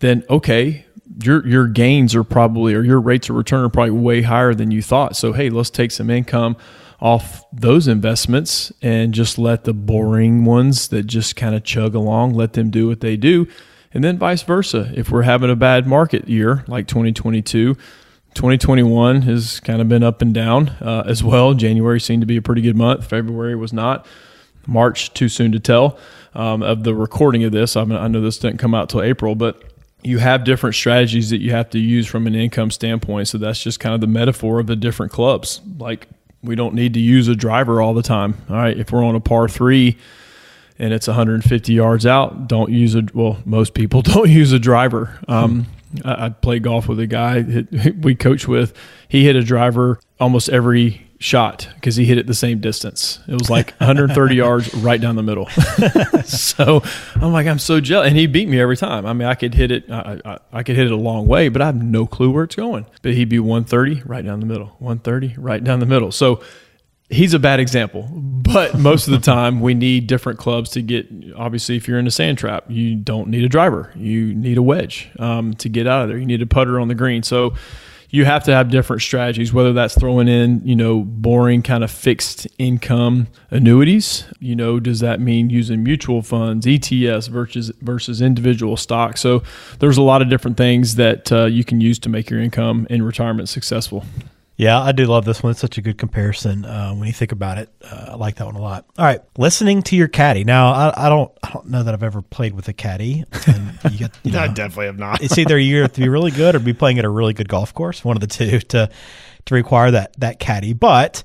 then 0.00 0.24
okay, 0.28 0.84
your 1.22 1.46
your 1.46 1.68
gains 1.68 2.14
are 2.14 2.24
probably 2.24 2.74
or 2.74 2.82
your 2.82 3.00
rates 3.00 3.30
of 3.30 3.36
return 3.36 3.64
are 3.64 3.70
probably 3.70 3.92
way 3.92 4.20
higher 4.20 4.52
than 4.52 4.70
you 4.70 4.82
thought. 4.82 5.16
So, 5.16 5.32
hey, 5.32 5.48
let's 5.48 5.70
take 5.70 5.90
some 5.90 6.10
income 6.10 6.54
off 7.02 7.44
those 7.52 7.88
investments 7.88 8.72
and 8.80 9.12
just 9.12 9.36
let 9.36 9.64
the 9.64 9.74
boring 9.74 10.44
ones 10.44 10.86
that 10.88 11.02
just 11.02 11.34
kind 11.34 11.52
of 11.52 11.64
chug 11.64 11.96
along, 11.96 12.32
let 12.32 12.52
them 12.52 12.70
do 12.70 12.86
what 12.86 13.00
they 13.00 13.16
do. 13.16 13.46
And 13.92 14.04
then 14.04 14.18
vice 14.18 14.44
versa. 14.44 14.92
If 14.94 15.10
we're 15.10 15.22
having 15.22 15.50
a 15.50 15.56
bad 15.56 15.84
market 15.84 16.28
year 16.28 16.64
like 16.68 16.86
2022, 16.86 17.74
2021 17.74 19.22
has 19.22 19.58
kind 19.58 19.82
of 19.82 19.88
been 19.88 20.04
up 20.04 20.22
and 20.22 20.32
down 20.32 20.68
uh, 20.80 21.02
as 21.04 21.24
well. 21.24 21.54
January 21.54 22.00
seemed 22.00 22.22
to 22.22 22.26
be 22.26 22.36
a 22.36 22.42
pretty 22.42 22.62
good 22.62 22.76
month. 22.76 23.04
February 23.04 23.56
was 23.56 23.72
not. 23.72 24.06
March, 24.68 25.12
too 25.12 25.28
soon 25.28 25.50
to 25.50 25.58
tell. 25.58 25.98
Um, 26.34 26.62
of 26.62 26.84
the 26.84 26.94
recording 26.94 27.42
of 27.42 27.50
this, 27.50 27.76
I, 27.76 27.82
mean, 27.82 27.98
I 27.98 28.06
know 28.06 28.20
this 28.20 28.38
didn't 28.38 28.58
come 28.58 28.76
out 28.76 28.88
till 28.88 29.02
April, 29.02 29.34
but 29.34 29.60
you 30.04 30.18
have 30.18 30.44
different 30.44 30.76
strategies 30.76 31.30
that 31.30 31.40
you 31.40 31.50
have 31.50 31.68
to 31.70 31.80
use 31.80 32.06
from 32.06 32.28
an 32.28 32.36
income 32.36 32.70
standpoint. 32.70 33.26
So 33.26 33.38
that's 33.38 33.60
just 33.60 33.80
kind 33.80 33.94
of 33.94 34.00
the 34.00 34.06
metaphor 34.06 34.60
of 34.60 34.68
the 34.68 34.76
different 34.76 35.10
clubs. 35.10 35.60
Like 35.78 36.06
we 36.42 36.54
don't 36.54 36.74
need 36.74 36.94
to 36.94 37.00
use 37.00 37.28
a 37.28 37.36
driver 37.36 37.80
all 37.80 37.94
the 37.94 38.02
time. 38.02 38.36
All 38.50 38.56
right, 38.56 38.76
if 38.76 38.92
we're 38.92 39.04
on 39.04 39.14
a 39.14 39.20
par 39.20 39.48
three 39.48 39.98
and 40.78 40.92
it's 40.92 41.06
150 41.06 41.72
yards 41.72 42.06
out, 42.06 42.48
don't 42.48 42.70
use 42.70 42.94
a. 42.94 43.02
Well, 43.14 43.38
most 43.44 43.74
people 43.74 44.02
don't 44.02 44.30
use 44.30 44.52
a 44.52 44.58
driver. 44.58 45.18
Um, 45.28 45.66
I, 46.04 46.32
I 46.44 46.58
golf 46.58 46.88
with 46.88 46.98
a 47.00 47.06
guy 47.06 47.64
we 48.00 48.14
coach 48.14 48.48
with. 48.48 48.76
He 49.08 49.24
hit 49.24 49.36
a 49.36 49.42
driver 49.42 50.00
almost 50.18 50.48
every 50.48 51.06
shot 51.22 51.68
because 51.76 51.96
he 51.96 52.04
hit 52.04 52.18
it 52.18 52.26
the 52.26 52.34
same 52.34 52.60
distance. 52.60 53.20
It 53.28 53.34
was 53.34 53.48
like 53.48 53.74
130 53.78 54.34
yards 54.36 54.74
right 54.74 55.00
down 55.00 55.16
the 55.16 55.22
middle. 55.22 55.48
so 56.24 56.82
I'm 57.14 57.32
like, 57.32 57.46
I'm 57.46 57.58
so 57.58 57.80
jealous, 57.80 58.08
and 58.08 58.16
he 58.16 58.26
beat 58.26 58.48
me 58.48 58.60
every 58.60 58.76
time. 58.76 59.06
I 59.06 59.12
mean, 59.12 59.28
I 59.28 59.34
could 59.34 59.54
hit 59.54 59.70
it, 59.70 59.90
I, 59.90 60.20
I, 60.24 60.38
I, 60.52 60.62
could 60.62 60.76
hit 60.76 60.86
it 60.86 60.92
a 60.92 60.96
long 60.96 61.26
way, 61.26 61.48
but 61.48 61.62
I 61.62 61.66
have 61.66 61.82
no 61.82 62.06
clue 62.06 62.30
where 62.30 62.44
it's 62.44 62.56
going. 62.56 62.86
But 63.02 63.14
he'd 63.14 63.28
be 63.28 63.38
130 63.38 64.02
right 64.04 64.24
down 64.24 64.40
the 64.40 64.46
middle, 64.46 64.76
130 64.78 65.34
right 65.38 65.62
down 65.62 65.80
the 65.80 65.86
middle. 65.86 66.12
So 66.12 66.42
he's 67.08 67.34
a 67.34 67.38
bad 67.38 67.60
example, 67.60 68.08
but 68.12 68.78
most 68.78 69.06
of 69.06 69.12
the 69.12 69.20
time 69.20 69.60
we 69.60 69.74
need 69.74 70.06
different 70.06 70.38
clubs 70.38 70.70
to 70.70 70.82
get. 70.82 71.08
Obviously, 71.36 71.76
if 71.76 71.86
you're 71.86 71.98
in 71.98 72.06
a 72.06 72.10
sand 72.10 72.38
trap, 72.38 72.64
you 72.68 72.96
don't 72.96 73.28
need 73.28 73.44
a 73.44 73.48
driver. 73.48 73.92
You 73.94 74.34
need 74.34 74.58
a 74.58 74.62
wedge 74.62 75.10
um, 75.18 75.54
to 75.54 75.68
get 75.68 75.86
out 75.86 76.02
of 76.02 76.08
there. 76.08 76.18
You 76.18 76.26
need 76.26 76.42
a 76.42 76.46
putter 76.46 76.80
on 76.80 76.88
the 76.88 76.94
green. 76.94 77.22
So 77.22 77.54
you 78.12 78.26
have 78.26 78.44
to 78.44 78.52
have 78.52 78.70
different 78.70 79.00
strategies, 79.00 79.54
whether 79.54 79.72
that's 79.72 79.98
throwing 79.98 80.28
in, 80.28 80.60
you 80.66 80.76
know, 80.76 81.00
boring 81.00 81.62
kind 81.62 81.82
of 81.82 81.90
fixed 81.90 82.46
income 82.58 83.26
annuities. 83.50 84.26
You 84.38 84.54
know, 84.54 84.78
does 84.78 85.00
that 85.00 85.18
mean 85.18 85.48
using 85.48 85.82
mutual 85.82 86.20
funds, 86.20 86.66
ETFs 86.66 87.30
versus 87.30 87.72
versus 87.80 88.20
individual 88.20 88.76
stocks? 88.76 89.22
So 89.22 89.42
there's 89.78 89.96
a 89.96 90.02
lot 90.02 90.20
of 90.20 90.28
different 90.28 90.58
things 90.58 90.96
that 90.96 91.32
uh, 91.32 91.46
you 91.46 91.64
can 91.64 91.80
use 91.80 91.98
to 92.00 92.10
make 92.10 92.28
your 92.28 92.40
income 92.40 92.86
in 92.90 93.02
retirement 93.02 93.48
successful. 93.48 94.04
Yeah, 94.62 94.80
I 94.80 94.92
do 94.92 95.06
love 95.06 95.24
this 95.24 95.42
one. 95.42 95.50
It's 95.50 95.58
such 95.58 95.76
a 95.76 95.82
good 95.82 95.98
comparison 95.98 96.64
uh, 96.64 96.92
when 96.94 97.08
you 97.08 97.12
think 97.12 97.32
about 97.32 97.58
it. 97.58 97.68
Uh, 97.82 98.10
I 98.10 98.14
like 98.14 98.36
that 98.36 98.46
one 98.46 98.54
a 98.54 98.60
lot. 98.60 98.86
All 98.96 99.04
right, 99.04 99.20
listening 99.36 99.82
to 99.82 99.96
your 99.96 100.06
caddy. 100.06 100.44
Now, 100.44 100.72
I, 100.72 101.06
I 101.06 101.08
don't, 101.08 101.32
I 101.42 101.50
don't 101.50 101.66
know 101.66 101.82
that 101.82 101.92
I've 101.92 102.04
ever 102.04 102.22
played 102.22 102.54
with 102.54 102.68
a 102.68 102.72
caddy. 102.72 103.24
You 103.90 103.98
get, 103.98 104.16
you 104.22 104.30
know, 104.30 104.38
I 104.38 104.46
definitely 104.46 104.86
have 104.86 105.00
not. 105.00 105.20
it's 105.20 105.36
either 105.36 105.58
you 105.58 105.82
have 105.82 105.92
to 105.94 106.00
be 106.00 106.08
really 106.08 106.30
good 106.42 106.54
or 106.54 106.60
be 106.60 106.74
playing 106.74 107.00
at 107.00 107.04
a 107.04 107.08
really 107.08 107.32
good 107.32 107.48
golf 107.48 107.74
course. 107.74 108.04
One 108.04 108.16
of 108.16 108.20
the 108.20 108.28
two 108.28 108.60
to 108.60 108.88
to 109.46 109.54
require 109.54 109.90
that 109.90 110.14
that 110.20 110.38
caddy. 110.38 110.74
But 110.74 111.24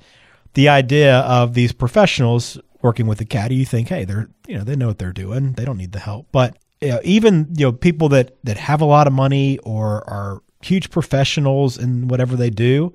the 0.55 0.69
idea 0.69 1.19
of 1.19 1.53
these 1.53 1.73
professionals 1.73 2.59
working 2.81 3.05
with 3.05 3.21
a 3.21 3.25
caddy, 3.25 3.53
you 3.53 3.65
think, 3.67 3.89
hey, 3.89 4.03
they're 4.03 4.29
you 4.47 4.57
know 4.57 4.63
they 4.63 4.75
know 4.75 4.87
what 4.87 4.97
they're 4.97 5.13
doing. 5.13 5.53
They 5.53 5.63
don't 5.63 5.77
need 5.77 5.91
the 5.91 5.99
help. 5.99 6.25
But 6.31 6.57
you 6.81 6.87
know, 6.87 7.01
even 7.03 7.49
you 7.55 7.67
know 7.67 7.71
people 7.71 8.09
that 8.09 8.35
that 8.45 8.57
have 8.57 8.81
a 8.81 8.85
lot 8.85 9.05
of 9.05 9.13
money 9.13 9.59
or 9.59 10.09
are 10.09 10.41
huge 10.63 10.89
professionals 10.89 11.77
in 11.77 12.07
whatever 12.07 12.35
they 12.35 12.49
do 12.49 12.91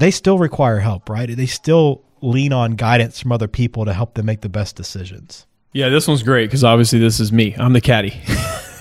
they 0.00 0.10
still 0.10 0.38
require 0.38 0.78
help, 0.78 1.08
right? 1.08 1.28
They 1.28 1.46
still 1.46 2.02
lean 2.22 2.52
on 2.52 2.72
guidance 2.72 3.20
from 3.20 3.32
other 3.32 3.48
people 3.48 3.84
to 3.84 3.92
help 3.92 4.14
them 4.14 4.26
make 4.26 4.40
the 4.40 4.48
best 4.48 4.76
decisions. 4.76 5.46
Yeah, 5.72 5.88
this 5.88 6.08
one's 6.08 6.22
great 6.22 6.46
because 6.46 6.64
obviously 6.64 6.98
this 6.98 7.20
is 7.20 7.30
me. 7.30 7.54
I'm 7.56 7.72
the 7.72 7.80
caddy. 7.80 8.20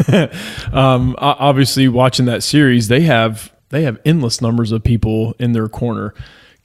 um, 0.74 1.16
obviously, 1.20 1.88
watching 1.88 2.26
that 2.26 2.42
series, 2.42 2.88
they 2.88 3.02
have 3.02 3.54
they 3.70 3.84
have 3.84 4.00
endless 4.06 4.42
numbers 4.42 4.72
of 4.72 4.84
people 4.84 5.36
in 5.38 5.52
their 5.52 5.68
corner. 5.68 6.16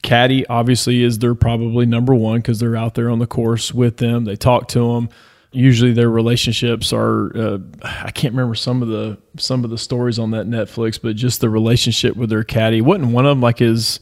Caddy 0.03 0.47
obviously 0.47 1.03
is 1.03 1.19
their 1.19 1.35
probably 1.35 1.85
number 1.85 2.15
one 2.15 2.39
because 2.39 2.59
they're 2.61 2.77
out 2.77 2.95
there 2.95 3.11
on 3.11 3.19
the 3.19 3.27
course 3.27 3.73
with 3.73 3.99
them. 3.99 4.25
They 4.25 4.37
talk 4.37 4.69
to 4.69 4.95
them. 4.95 5.11
Usually, 5.53 5.93
their 5.93 6.11
relationships 6.11 6.93
are. 6.93 7.37
Uh, 7.37 7.59
I 7.83 8.11
can't 8.11 8.33
remember 8.33 8.55
some 8.55 8.83
of 8.83 8.89
the 8.89 9.19
some 9.37 9.63
of 9.63 9.71
the 9.71 9.79
stories 9.79 10.19
on 10.19 10.31
that 10.31 10.47
Netflix, 10.47 10.99
but 11.01 11.17
just 11.17 11.41
the 11.41 11.51
relationship 11.51 12.17
with 12.17 12.31
their 12.31 12.45
caddy. 12.45 12.81
wasn't 12.81 13.13
one 13.13 13.27
of 13.27 13.31
them 13.31 13.41
like 13.43 13.59
his 13.59 14.01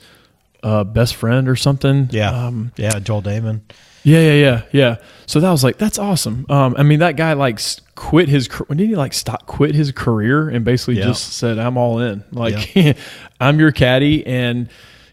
uh, 0.62 0.84
best 0.84 1.16
friend 1.16 1.48
or 1.48 1.56
something. 1.56 2.08
Yeah, 2.10 2.30
um, 2.30 2.72
yeah, 2.76 2.98
Joel 2.98 3.22
Dahmen. 3.22 3.62
Yeah, 4.04 4.20
yeah, 4.20 4.32
yeah, 4.32 4.62
yeah. 4.72 4.96
So 5.26 5.40
that 5.40 5.50
was 5.50 5.62
like 5.62 5.78
that's 5.78 5.98
awesome. 5.98 6.46
Um, 6.48 6.74
I 6.76 6.82
mean, 6.82 6.98
that 7.00 7.16
guy 7.16 7.34
like 7.34 7.60
quit 7.94 8.28
his. 8.28 8.46
When 8.66 8.78
did 8.78 8.88
he 8.88 8.96
like 8.96 9.12
stop 9.12 9.46
quit 9.46 9.74
his 9.74 9.92
career 9.92 10.48
and 10.48 10.64
basically 10.64 10.98
yeah. 10.98 11.04
just 11.04 11.34
said, 11.34 11.58
"I'm 11.58 11.76
all 11.76 12.00
in." 12.00 12.24
Like, 12.32 12.74
yeah. 12.74 12.94
I'm 13.40 13.60
your 13.60 13.72
caddy, 13.72 14.26
and 14.26 14.68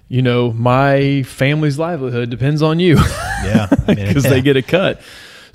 you 0.07 0.21
know 0.21 0.51
my 0.51 1.23
family's 1.23 1.77
livelihood 1.77 2.29
depends 2.29 2.61
on 2.61 2.79
you. 2.79 2.97
Yeah, 3.43 3.67
because 3.87 4.23
yeah. 4.25 4.31
they 4.31 4.41
get 4.41 4.57
a 4.57 4.61
cut. 4.63 5.01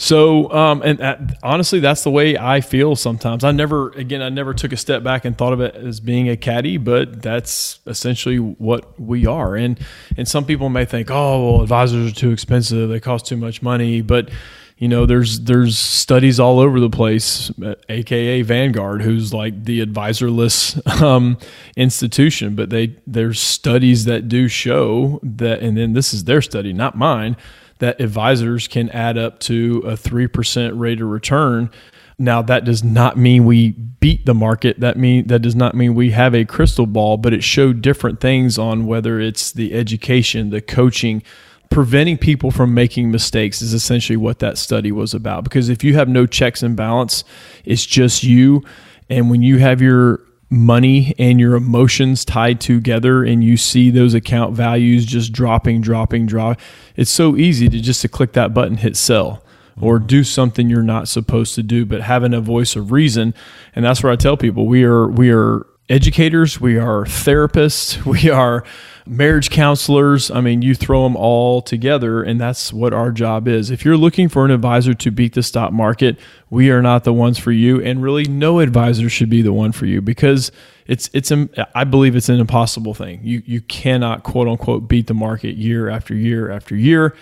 So, 0.04 0.52
um, 0.52 0.82
and 0.82 0.98
that, 0.98 1.38
honestly, 1.42 1.80
that's 1.80 2.04
the 2.04 2.10
way 2.10 2.36
I 2.36 2.60
feel 2.60 2.94
sometimes. 2.94 3.42
I 3.42 3.52
never, 3.52 3.88
again, 3.92 4.20
I 4.20 4.28
never 4.28 4.52
took 4.52 4.70
a 4.72 4.76
step 4.76 5.02
back 5.02 5.24
and 5.24 5.34
thought 5.36 5.54
of 5.54 5.62
it 5.62 5.74
as 5.76 5.98
being 5.98 6.28
a 6.28 6.36
caddy, 6.36 6.76
but 6.76 7.22
that's 7.22 7.80
essentially 7.86 8.36
what 8.36 9.00
we 9.00 9.24
are. 9.24 9.56
And 9.56 9.80
and 10.18 10.28
some 10.28 10.44
people 10.44 10.68
may 10.68 10.84
think, 10.84 11.10
oh, 11.10 11.52
well, 11.52 11.62
advisors 11.62 12.12
are 12.12 12.14
too 12.14 12.32
expensive; 12.32 12.90
they 12.90 13.00
cost 13.00 13.24
too 13.24 13.38
much 13.38 13.62
money. 13.62 14.02
But 14.02 14.28
you 14.76 14.88
know, 14.88 15.06
there's 15.06 15.40
there's 15.40 15.78
studies 15.78 16.38
all 16.38 16.60
over 16.60 16.80
the 16.80 16.90
place, 16.90 17.50
aka 17.88 18.42
Vanguard, 18.42 19.00
who's 19.00 19.32
like 19.32 19.64
the 19.64 19.80
advisorless 19.80 20.86
um, 21.00 21.38
institution. 21.78 22.54
But 22.54 22.68
they 22.68 22.94
there's 23.06 23.40
studies 23.40 24.04
that 24.04 24.28
do 24.28 24.48
show 24.48 25.18
that, 25.22 25.60
and 25.60 25.78
then 25.78 25.94
this 25.94 26.12
is 26.12 26.24
their 26.24 26.42
study, 26.42 26.74
not 26.74 26.94
mine 26.94 27.38
that 27.78 28.00
advisors 28.00 28.68
can 28.68 28.88
add 28.90 29.18
up 29.18 29.40
to 29.40 29.82
a 29.84 29.92
3% 29.92 30.78
rate 30.78 31.00
of 31.00 31.08
return. 31.08 31.70
Now 32.18 32.42
that 32.42 32.64
does 32.64 32.84
not 32.84 33.16
mean 33.16 33.44
we 33.44 33.70
beat 33.72 34.24
the 34.24 34.34
market. 34.34 34.78
That 34.80 34.96
mean 34.96 35.26
that 35.26 35.40
does 35.40 35.56
not 35.56 35.74
mean 35.74 35.94
we 35.94 36.12
have 36.12 36.34
a 36.34 36.44
crystal 36.44 36.86
ball, 36.86 37.16
but 37.16 37.32
it 37.32 37.42
showed 37.42 37.82
different 37.82 38.20
things 38.20 38.56
on 38.56 38.86
whether 38.86 39.18
it's 39.20 39.50
the 39.50 39.74
education, 39.74 40.50
the 40.50 40.60
coaching, 40.60 41.22
preventing 41.70 42.16
people 42.16 42.52
from 42.52 42.72
making 42.72 43.10
mistakes 43.10 43.60
is 43.60 43.74
essentially 43.74 44.16
what 44.16 44.38
that 44.38 44.58
study 44.58 44.92
was 44.92 45.12
about. 45.12 45.42
Because 45.42 45.68
if 45.68 45.82
you 45.82 45.94
have 45.94 46.08
no 46.08 46.24
checks 46.24 46.62
and 46.62 46.76
balance, 46.76 47.24
it's 47.64 47.84
just 47.84 48.22
you. 48.22 48.62
And 49.10 49.28
when 49.28 49.42
you 49.42 49.58
have 49.58 49.82
your 49.82 50.20
money 50.50 51.14
and 51.18 51.40
your 51.40 51.54
emotions 51.54 52.24
tied 52.24 52.60
together 52.60 53.24
and 53.24 53.42
you 53.42 53.56
see 53.56 53.90
those 53.90 54.14
account 54.14 54.54
values 54.54 55.04
just 55.04 55.32
dropping 55.32 55.80
dropping 55.80 56.26
drop 56.26 56.60
it's 56.96 57.10
so 57.10 57.36
easy 57.36 57.68
to 57.68 57.80
just 57.80 58.02
to 58.02 58.08
click 58.08 58.32
that 58.32 58.54
button 58.54 58.76
hit 58.76 58.96
sell 58.96 59.44
or 59.80 59.98
mm-hmm. 59.98 60.06
do 60.06 60.24
something 60.24 60.68
you're 60.68 60.82
not 60.82 61.08
supposed 61.08 61.54
to 61.54 61.62
do 61.62 61.84
but 61.84 62.02
having 62.02 62.34
a 62.34 62.40
voice 62.40 62.76
of 62.76 62.92
reason. 62.92 63.34
And 63.74 63.84
that's 63.84 64.02
where 64.02 64.12
i 64.12 64.16
tell 64.16 64.36
people. 64.36 64.66
We 64.66 64.84
are 64.84 65.08
we 65.08 65.30
are 65.30 65.66
educators. 65.88 66.60
We 66.60 66.78
are 66.78 67.04
therapists. 67.04 68.04
We 68.06 68.30
are 68.30 68.64
marriage 69.06 69.50
counselors. 69.50 70.30
I 70.30 70.40
mean, 70.40 70.62
you 70.62 70.74
throw 70.74 71.04
them 71.04 71.16
all 71.16 71.60
together, 71.62 72.22
and 72.22 72.40
that's 72.40 72.72
what 72.72 72.92
our 72.92 73.10
job 73.10 73.46
is. 73.48 73.70
If 73.70 73.84
you're 73.84 73.96
looking 73.96 74.28
for 74.28 74.44
an 74.44 74.50
advisor 74.50 74.94
to 74.94 75.10
beat 75.10 75.34
the 75.34 75.42
stock 75.42 75.72
market, 75.72 76.18
we 76.50 76.70
are 76.70 76.82
not 76.82 77.04
the 77.04 77.12
ones 77.12 77.38
for 77.38 77.52
you, 77.52 77.80
and 77.82 78.02
really, 78.02 78.24
no 78.24 78.60
advisor 78.60 79.08
should 79.08 79.30
be 79.30 79.42
the 79.42 79.52
one 79.52 79.72
for 79.72 79.86
you 79.86 80.00
because 80.00 80.50
it's 80.86 81.10
it's 81.12 81.32
I 81.74 81.84
believe 81.84 82.16
it's 82.16 82.28
an 82.28 82.40
impossible 82.40 82.94
thing. 82.94 83.20
You 83.22 83.42
you 83.46 83.60
cannot 83.62 84.22
quote 84.22 84.48
unquote 84.48 84.88
beat 84.88 85.06
the 85.06 85.14
market 85.14 85.56
year 85.56 85.88
after 85.88 86.14
year 86.14 86.50
after 86.50 86.76
year 86.76 87.14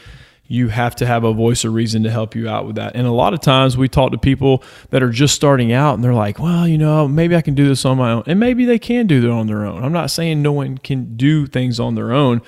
you 0.52 0.68
have 0.68 0.94
to 0.94 1.06
have 1.06 1.24
a 1.24 1.32
voice 1.32 1.64
of 1.64 1.72
reason 1.72 2.02
to 2.02 2.10
help 2.10 2.34
you 2.34 2.46
out 2.46 2.66
with 2.66 2.76
that. 2.76 2.94
And 2.94 3.06
a 3.06 3.10
lot 3.10 3.32
of 3.32 3.40
times 3.40 3.74
we 3.74 3.88
talk 3.88 4.12
to 4.12 4.18
people 4.18 4.62
that 4.90 5.02
are 5.02 5.08
just 5.08 5.34
starting 5.34 5.72
out 5.72 5.94
and 5.94 6.04
they're 6.04 6.12
like, 6.12 6.38
well, 6.38 6.68
you 6.68 6.76
know, 6.76 7.08
maybe 7.08 7.34
I 7.34 7.40
can 7.40 7.54
do 7.54 7.66
this 7.66 7.86
on 7.86 7.96
my 7.96 8.12
own. 8.12 8.24
And 8.26 8.38
maybe 8.38 8.66
they 8.66 8.78
can 8.78 9.06
do 9.06 9.24
it 9.24 9.30
on 9.30 9.46
their 9.46 9.64
own. 9.64 9.82
I'm 9.82 9.92
not 9.92 10.10
saying 10.10 10.42
no 10.42 10.52
one 10.52 10.76
can 10.76 11.16
do 11.16 11.46
things 11.46 11.80
on 11.80 11.94
their 11.94 12.12
own, 12.12 12.42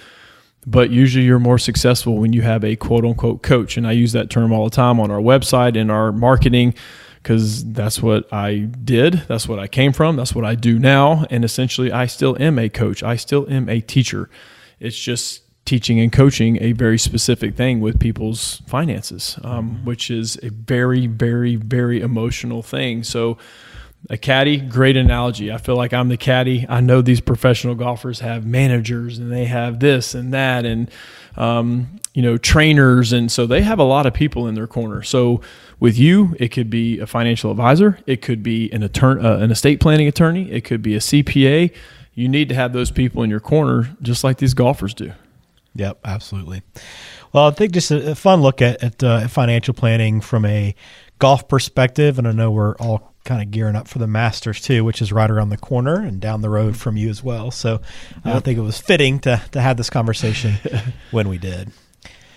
but 0.67 0.91
usually 0.91 1.25
you're 1.25 1.39
more 1.39 1.57
successful 1.57 2.19
when 2.19 2.35
you 2.35 2.43
have 2.43 2.63
a 2.63 2.77
quote 2.77 3.07
unquote 3.07 3.43
coach. 3.43 3.79
And 3.79 3.87
I 3.87 3.93
use 3.93 4.13
that 4.13 4.29
term 4.29 4.53
all 4.53 4.65
the 4.65 4.77
time 4.77 5.01
on 5.01 5.11
our 5.11 5.21
website 5.21 5.81
and 5.81 5.91
our 5.91 6.13
marketing 6.13 6.75
because 7.23 7.65
that's 7.73 8.03
what 8.03 8.31
I 8.31 8.69
did. 8.85 9.23
That's 9.29 9.49
what 9.49 9.59
I 9.59 9.67
came 9.67 9.95
from. 9.95 10.17
That's 10.17 10.35
what 10.35 10.45
I 10.45 10.57
do 10.57 10.79
now. 10.79 11.25
And 11.31 11.43
essentially, 11.43 11.91
I 11.91 12.05
still 12.05 12.37
am 12.39 12.59
a 12.59 12.69
coach. 12.69 13.03
I 13.03 13.17
still 13.17 13.51
am 13.51 13.71
a 13.71 13.81
teacher. 13.81 14.29
It's 14.79 14.99
just 14.99 15.41
teaching 15.65 15.99
and 15.99 16.13
coaching 16.13 16.63
a 16.63 16.73
very 16.73 16.99
specific 16.99 17.57
thing 17.57 17.81
with 17.81 17.99
people's 17.99 18.63
finances, 18.67 19.39
um, 19.43 19.71
mm-hmm. 19.71 19.85
which 19.85 20.11
is 20.11 20.39
a 20.43 20.51
very, 20.51 21.07
very, 21.07 21.57
very 21.57 22.01
emotional 22.01 22.63
thing. 22.63 23.03
So, 23.03 23.39
a 24.11 24.19
caddy, 24.19 24.59
great 24.59 24.99
analogy. 24.99 25.51
I 25.51 25.57
feel 25.57 25.77
like 25.77 25.95
I'm 25.95 26.09
the 26.09 26.19
caddy. 26.19 26.67
I 26.69 26.81
know 26.81 27.01
these 27.01 27.23
professional 27.23 27.75
golfers 27.75 28.21
have 28.21 28.45
managers 28.45 29.17
and 29.17 29.33
they 29.33 29.47
have 29.47 29.81
this 29.81 30.15
and 30.15 30.35
that 30.35 30.67
and 30.67 30.91
um, 31.37 32.01
you 32.13 32.23
know 32.23 32.37
trainers, 32.37 33.13
and 33.13 33.31
so 33.31 33.47
they 33.47 33.63
have 33.63 33.79
a 33.79 33.85
lot 33.85 34.07
of 34.07 34.15
people 34.15 34.47
in 34.47 34.55
their 34.55 34.67
corner. 34.67 35.03
So 35.03 35.41
with 35.81 35.99
you, 35.99 36.37
it 36.39 36.49
could 36.49 36.71
be 36.71 37.01
a 37.01 37.07
financial 37.07 37.51
advisor, 37.51 37.99
it 38.07 38.23
could 38.23 38.43
be 38.43 38.71
an 38.73 38.83
attorney, 38.83 39.25
uh, 39.25 39.39
an 39.39 39.51
estate 39.51 39.81
planning 39.81 40.07
attorney, 40.07 40.51
it 40.53 40.65
could 40.65 40.83
be 40.83 40.95
a 40.95 41.01
CPA. 41.01 41.75
You 42.15 42.29
need 42.29 42.49
to 42.51 42.55
have 42.55 42.73
those 42.73 42.93
people 42.93 43.25
in 43.25 43.31
your 43.31 43.41
corner, 43.41 43.97
just 44.01 44.23
like 44.23 44.39
these 44.39 44.55
golfers 44.55 44.95
do. 44.95 45.13
Yep, 45.77 46.01
absolutely. 46.05 46.63
Well, 47.33 47.49
I 47.49 47.51
think 47.51 47.73
just 47.73 47.91
a, 47.91 48.13
a 48.13 48.15
fun 48.15 48.43
look 48.43 48.63
at, 48.63 48.83
at 48.83 49.03
uh, 49.03 49.29
financial 49.29 49.75
planning 49.75 50.21
from 50.21 50.45
a 50.45 50.75
golf 51.19 51.49
perspective, 51.49 52.19
and 52.19 52.29
I 52.29 52.33
know 52.33 52.51
we're 52.51 52.77
all 52.77 53.13
kind 53.25 53.41
of 53.43 53.51
gearing 53.51 53.75
up 53.75 53.89
for 53.89 53.99
the 53.99 54.07
Masters 54.07 54.61
too, 54.61 54.85
which 54.85 55.01
is 55.01 55.13
right 55.13 55.31
around 55.31 55.49
the 55.49 55.57
corner 55.57 55.97
and 55.97 56.21
down 56.21 56.43
the 56.43 56.51
road 56.51 56.77
from 56.77 56.97
you 56.97 57.09
as 57.09 57.23
well. 57.23 57.51
So. 57.51 57.81
I 58.25 58.41
think 58.41 58.59
it 58.59 58.63
was 58.63 58.79
fitting 58.79 59.21
to 59.21 59.41
to 59.53 59.61
have 59.61 59.77
this 59.77 59.91
conversation 59.91 60.55
when 61.11 61.29
we 61.29 61.39
did. 61.39 61.71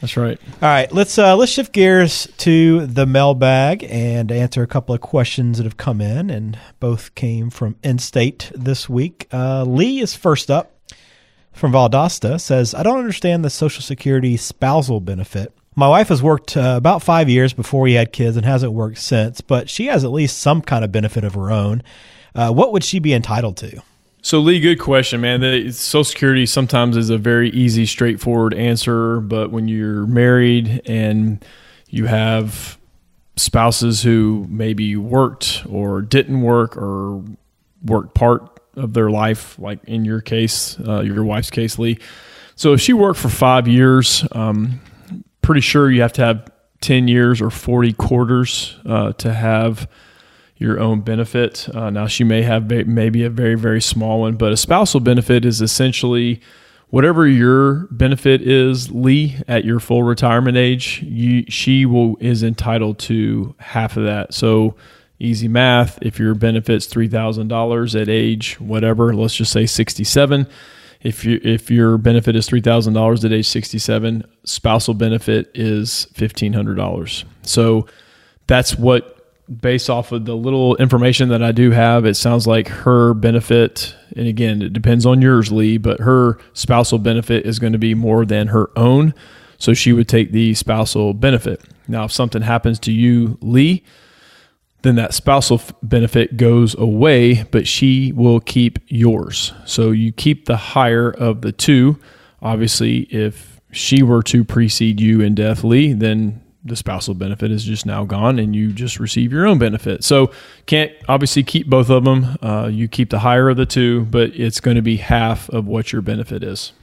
That's 0.02 0.16
right. 0.16 0.40
All 0.62 0.70
right, 0.70 0.92
let's 0.92 1.18
uh, 1.18 1.36
let's 1.36 1.52
shift 1.52 1.74
gears 1.74 2.28
to 2.38 2.86
the 2.86 3.08
mailbag 3.08 3.84
and 3.90 4.32
answer 4.32 4.62
a 4.62 4.68
couple 4.68 4.94
of 4.94 5.02
questions 5.02 5.58
that 5.58 5.64
have 5.64 5.78
come 5.78 6.02
in, 6.02 6.30
and 6.30 6.58
both 6.80 7.16
came 7.16 7.50
from 7.50 7.78
in-state 7.84 8.52
this 8.54 8.88
week. 8.88 9.28
Uh, 9.32 9.64
Lee 9.64 10.00
is 10.00 10.16
first 10.16 10.52
up 10.52 10.77
from 11.58 11.72
Valdosta 11.72 12.40
says, 12.40 12.74
I 12.74 12.84
don't 12.84 13.00
understand 13.00 13.44
the 13.44 13.50
Social 13.50 13.82
Security 13.82 14.38
spousal 14.38 15.00
benefit. 15.00 15.54
My 15.76 15.88
wife 15.88 16.08
has 16.08 16.24
worked 16.24 16.58
uh, 16.58 16.76
about 16.78 17.04
five 17.04 17.30
years 17.30 17.54
before 17.54 17.82
we 17.82 17.94
had 17.94 18.12
kids 18.12 18.36
and 18.36 18.46
hasn't 18.46 18.74
worked 18.74 18.98
since, 18.98 19.42
but 19.42 19.70
she 19.70 19.86
has 19.88 20.04
at 20.04 20.12
least 20.12 20.40
some 20.40 20.62
kind 20.62 20.84
of 20.84 20.92
benefit 20.92 21.24
of 21.24 21.36
her 21.36 21.52
own. 21.52 21.84
Uh, 22.34 22.52
what 22.52 22.72
would 22.72 22.84
she 22.84 23.00
be 23.00 23.14
entitled 23.14 23.58
to? 23.58 23.82
So, 24.22 24.40
Lee, 24.40 24.60
good 24.60 24.80
question, 24.80 25.22
man. 25.22 25.42
The 25.42 25.72
Social 25.72 26.04
Security 26.04 26.46
sometimes 26.46 26.98
is 26.98 27.10
a 27.10 27.18
very 27.18 27.50
easy, 27.52 27.86
straightforward 27.86 28.54
answer, 28.54 29.20
but 29.22 29.52
when 29.52 29.68
you're 29.68 30.08
married 30.08 30.82
and 30.86 31.46
you 31.90 32.08
have 32.08 32.78
spouses 33.36 34.04
who 34.04 34.46
maybe 34.50 34.96
worked 34.96 35.64
or 35.70 36.02
didn't 36.02 36.42
work 36.42 36.76
or 36.76 37.24
worked 37.86 38.16
part 38.16 38.57
of 38.78 38.94
their 38.94 39.10
life, 39.10 39.58
like 39.60 39.84
in 39.86 40.06
your 40.06 40.22
case, 40.22 40.80
uh, 40.88 41.02
your 41.02 41.24
wife's 41.24 41.50
case, 41.50 41.78
Lee. 41.78 42.00
So 42.56 42.74
if 42.74 42.82
she 42.82 42.94
worked 42.94 43.20
for 43.20 43.30
five 43.30 43.68
years, 43.68 44.26
um, 44.32 44.80
pretty 45.42 45.62
sure 45.62 45.92
you 45.92 46.02
have 46.02 46.14
to 46.14 46.26
have 46.26 46.52
10 46.82 47.08
years 47.08 47.42
or 47.42 47.50
40 47.50 47.94
quarters 47.94 48.78
uh, 48.86 49.14
to 49.14 49.34
have 49.34 49.90
your 50.58 50.80
own 50.80 51.02
benefit. 51.02 51.70
Uh, 51.74 51.90
now, 51.90 52.08
she 52.08 52.24
may 52.24 52.42
have 52.42 52.70
maybe 52.70 53.24
a 53.24 53.30
very, 53.30 53.56
very 53.56 53.82
small 53.82 54.22
one, 54.22 54.36
but 54.36 54.52
a 54.52 54.58
spousal 54.58 55.00
benefit 55.00 55.46
is 55.46 55.62
essentially 55.62 56.42
whatever 56.90 57.28
your 57.28 57.88
benefit 57.92 58.42
is, 58.42 58.92
Lee, 58.92 59.38
at 59.48 59.66
your 59.66 59.80
full 59.80 60.04
retirement 60.04 60.58
age, 60.58 61.04
you, 61.04 61.44
she 61.48 61.86
will 61.86 62.18
is 62.20 62.44
entitled 62.44 62.98
to 63.00 63.56
half 63.60 63.98
of 63.98 64.06
that. 64.06 64.34
So 64.34 64.76
easy 65.20 65.48
math. 65.48 66.00
If 66.02 66.20
your 66.20 66.36
benefit's 66.36 66.86
three 66.86 67.08
thousand 67.08 67.48
dollars 67.48 67.96
at 67.96 68.10
age 68.10 68.60
whatever, 68.60 69.14
let's 69.14 69.36
just 69.36 69.52
say 69.52 69.66
sixty 69.66 70.04
seven. 70.04 70.48
If 71.02 71.24
you 71.24 71.40
if 71.44 71.70
your 71.70 71.98
benefit 71.98 72.36
is 72.36 72.48
three 72.48 72.62
thousand 72.62 72.94
dollars 72.94 73.24
at 73.24 73.32
age 73.32 73.48
sixty 73.48 73.78
seven, 73.80 74.24
spousal 74.44 74.94
benefit 74.94 75.52
is 75.54 76.06
fifteen 76.14 76.54
hundred 76.54 76.76
dollars. 76.76 77.26
So 77.44 77.88
that's 78.48 78.76
what 78.76 79.14
based 79.62 79.90
off 79.90 80.12
of 80.12 80.26
the 80.26 80.36
little 80.36 80.76
information 80.76 81.30
that 81.30 81.42
I 81.42 81.52
do 81.52 81.72
have, 81.72 82.06
it 82.06 82.16
sounds 82.16 82.48
like 82.48 82.68
her 82.68 83.14
benefit, 83.14 83.96
and 84.16 84.28
again, 84.28 84.62
it 84.62 84.74
depends 84.74 85.06
on 85.06 85.22
yours, 85.22 85.52
Lee, 85.52 85.78
but 85.78 86.02
her 86.02 86.38
spousal 86.54 87.00
benefit 87.00 87.46
is 87.46 87.58
going 87.60 87.72
to 87.74 87.80
be 87.80 87.94
more 87.94 88.26
than 88.26 88.48
her 88.48 88.70
own. 88.76 89.14
So 89.58 89.74
she 89.74 89.94
would 89.94 90.08
take 90.08 90.32
the 90.34 90.54
spousal 90.54 91.14
benefit. 91.14 91.62
Now, 91.88 92.04
if 92.04 92.12
something 92.12 92.42
happens 92.42 92.78
to 92.80 92.92
you, 92.92 93.38
Lee, 93.42 93.84
then 94.84 94.96
that 94.96 95.14
spousal 95.14 95.62
benefit 95.82 96.38
goes 96.38 96.76
away, 96.76 97.44
but 97.52 97.68
she 97.68 98.12
will 98.12 98.40
keep 98.40 98.80
yours. 98.88 99.54
So 99.66 99.92
you 99.92 100.12
keep 100.12 100.46
the 100.46 100.58
higher 100.58 101.10
of 101.10 101.42
the 101.42 101.52
two. 101.52 102.00
Obviously, 102.42 103.00
if 103.10 103.60
she 103.72 104.04
were 104.04 104.24
to 104.24 104.44
precede 104.44 105.02
you 105.02 105.22
in 105.22 105.36
death, 105.36 105.64
Lee, 105.64 105.94
then 105.94 106.44
the 106.64 106.76
spousal 106.76 107.14
benefit 107.14 107.52
is 107.52 107.64
just 107.64 107.86
now 107.86 108.04
gone 108.04 108.40
and 108.40 108.56
you 108.56 108.72
just 108.72 109.00
receive 109.00 109.32
your 109.32 109.48
own 109.48 109.58
benefit. 109.58 110.04
So 110.04 110.32
can't 110.66 110.92
obviously 111.08 111.44
keep 111.44 111.68
both 111.68 111.90
of 111.90 112.04
them. 112.04 112.38
Uh, 112.42 112.70
you 112.72 112.88
keep 112.88 113.10
the 113.10 113.20
higher 113.20 113.50
of 113.50 113.58
the 113.58 113.66
two, 113.66 114.06
but 114.06 114.32
it's 114.36 114.60
going 114.60 114.76
to 114.76 114.82
be 114.82 114.98
half 114.98 115.50
of 115.50 115.66
what 115.66 115.92
your 115.92 116.02
benefit 116.02 116.44
is. 116.44 116.74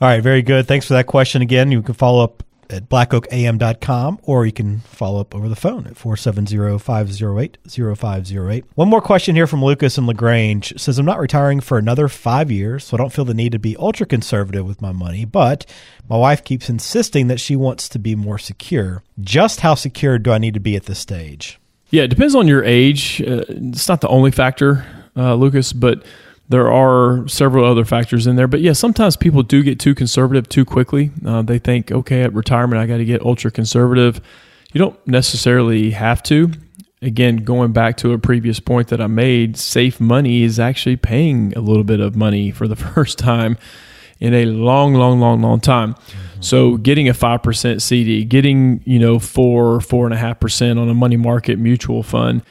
All 0.00 0.08
right, 0.08 0.22
very 0.22 0.42
good. 0.42 0.66
Thanks 0.66 0.86
for 0.86 0.94
that 0.94 1.06
question 1.06 1.42
again. 1.42 1.70
You 1.70 1.80
can 1.80 1.94
follow 1.94 2.24
up 2.24 2.42
at 2.70 2.88
blackoakam.com 2.88 4.20
or 4.22 4.46
you 4.46 4.52
can 4.52 4.80
follow 4.80 5.20
up 5.20 5.34
over 5.34 5.48
the 5.48 5.56
phone 5.56 5.86
at 5.86 5.94
470-508-0508. 5.94 8.64
One 8.74 8.88
more 8.88 9.00
question 9.00 9.34
here 9.34 9.46
from 9.46 9.64
Lucas 9.64 9.98
and 9.98 10.06
LaGrange. 10.06 10.78
Says, 10.78 10.98
I'm 10.98 11.06
not 11.06 11.18
retiring 11.18 11.60
for 11.60 11.78
another 11.78 12.08
five 12.08 12.50
years, 12.50 12.84
so 12.84 12.96
I 12.96 12.98
don't 12.98 13.12
feel 13.12 13.24
the 13.24 13.34
need 13.34 13.52
to 13.52 13.58
be 13.58 13.76
ultra 13.76 14.06
conservative 14.06 14.66
with 14.66 14.82
my 14.82 14.92
money, 14.92 15.24
but 15.24 15.66
my 16.08 16.16
wife 16.16 16.44
keeps 16.44 16.68
insisting 16.68 17.28
that 17.28 17.40
she 17.40 17.56
wants 17.56 17.88
to 17.90 17.98
be 17.98 18.14
more 18.14 18.38
secure. 18.38 19.02
Just 19.20 19.60
how 19.60 19.74
secure 19.74 20.18
do 20.18 20.32
I 20.32 20.38
need 20.38 20.54
to 20.54 20.60
be 20.60 20.76
at 20.76 20.84
this 20.84 20.98
stage? 20.98 21.58
Yeah, 21.90 22.02
it 22.02 22.08
depends 22.08 22.34
on 22.34 22.48
your 22.48 22.64
age. 22.64 23.22
Uh, 23.22 23.44
it's 23.48 23.88
not 23.88 24.00
the 24.00 24.08
only 24.08 24.30
factor, 24.30 24.84
uh, 25.16 25.34
Lucas, 25.34 25.72
but 25.72 26.04
there 26.48 26.70
are 26.70 27.26
several 27.26 27.64
other 27.64 27.84
factors 27.84 28.26
in 28.26 28.36
there. 28.36 28.48
But 28.48 28.60
yeah, 28.60 28.72
sometimes 28.72 29.16
people 29.16 29.42
do 29.42 29.62
get 29.62 29.80
too 29.80 29.94
conservative 29.94 30.48
too 30.48 30.64
quickly. 30.64 31.10
Uh, 31.24 31.42
they 31.42 31.58
think, 31.58 31.90
okay, 31.90 32.22
at 32.22 32.34
retirement, 32.34 32.80
I 32.80 32.86
got 32.86 32.98
to 32.98 33.04
get 33.04 33.22
ultra 33.22 33.50
conservative. 33.50 34.20
You 34.72 34.78
don't 34.78 35.06
necessarily 35.06 35.92
have 35.92 36.22
to. 36.24 36.50
Again, 37.00 37.36
going 37.38 37.72
back 37.72 37.96
to 37.98 38.12
a 38.12 38.18
previous 38.18 38.60
point 38.60 38.88
that 38.88 39.00
I 39.00 39.06
made, 39.06 39.56
safe 39.56 40.00
money 40.00 40.42
is 40.42 40.58
actually 40.58 40.96
paying 40.96 41.52
a 41.54 41.60
little 41.60 41.84
bit 41.84 42.00
of 42.00 42.16
money 42.16 42.50
for 42.50 42.68
the 42.68 42.76
first 42.94 43.18
time 43.18 43.56
in 44.20 44.34
a 44.34 44.46
long, 44.46 44.94
long, 44.94 45.20
long, 45.20 45.42
long 45.42 45.60
time. 45.60 45.94
Mm-hmm. 45.94 46.42
So 46.42 46.76
getting 46.76 47.08
a 47.08 47.14
five 47.14 47.42
percent 47.42 47.80
CD, 47.82 48.24
getting 48.24 48.82
you 48.84 48.98
know 48.98 49.18
four, 49.18 49.80
four 49.80 50.06
and 50.06 50.14
a 50.14 50.18
half 50.18 50.40
percent 50.40 50.78
on 50.78 50.88
a 50.88 50.94
money 50.94 51.16
market 51.16 51.58
mutual 51.58 52.02
fund 52.02 52.42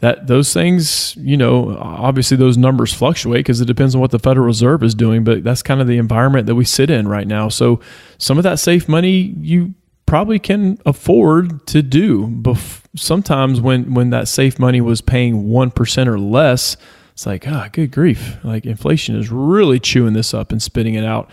that 0.00 0.26
those 0.26 0.52
things, 0.52 1.14
you 1.16 1.36
know, 1.36 1.76
obviously 1.78 2.36
those 2.36 2.56
numbers 2.56 2.92
fluctuate 2.92 3.40
because 3.40 3.60
it 3.60 3.66
depends 3.66 3.94
on 3.94 4.00
what 4.00 4.10
the 4.10 4.18
Federal 4.18 4.46
Reserve 4.46 4.82
is 4.82 4.94
doing, 4.94 5.24
but 5.24 5.44
that's 5.44 5.62
kind 5.62 5.80
of 5.80 5.86
the 5.86 5.98
environment 5.98 6.46
that 6.46 6.54
we 6.54 6.64
sit 6.64 6.90
in 6.90 7.06
right 7.06 7.26
now. 7.26 7.48
So 7.48 7.80
some 8.18 8.38
of 8.38 8.44
that 8.44 8.58
safe 8.58 8.88
money 8.88 9.34
you 9.38 9.74
probably 10.06 10.38
can 10.38 10.78
afford 10.86 11.66
to 11.68 11.82
do. 11.82 12.26
Bef- 12.26 12.82
sometimes 12.96 13.60
when 13.60 13.94
when 13.94 14.10
that 14.10 14.26
safe 14.26 14.58
money 14.58 14.80
was 14.80 15.00
paying 15.00 15.44
1% 15.44 16.06
or 16.06 16.18
less, 16.18 16.76
it's 17.12 17.26
like, 17.26 17.46
ah, 17.46 17.68
good 17.70 17.92
grief. 17.92 18.38
Like 18.42 18.64
inflation 18.64 19.16
is 19.16 19.30
really 19.30 19.78
chewing 19.78 20.14
this 20.14 20.32
up 20.32 20.50
and 20.50 20.62
spitting 20.62 20.94
it 20.94 21.04
out. 21.04 21.30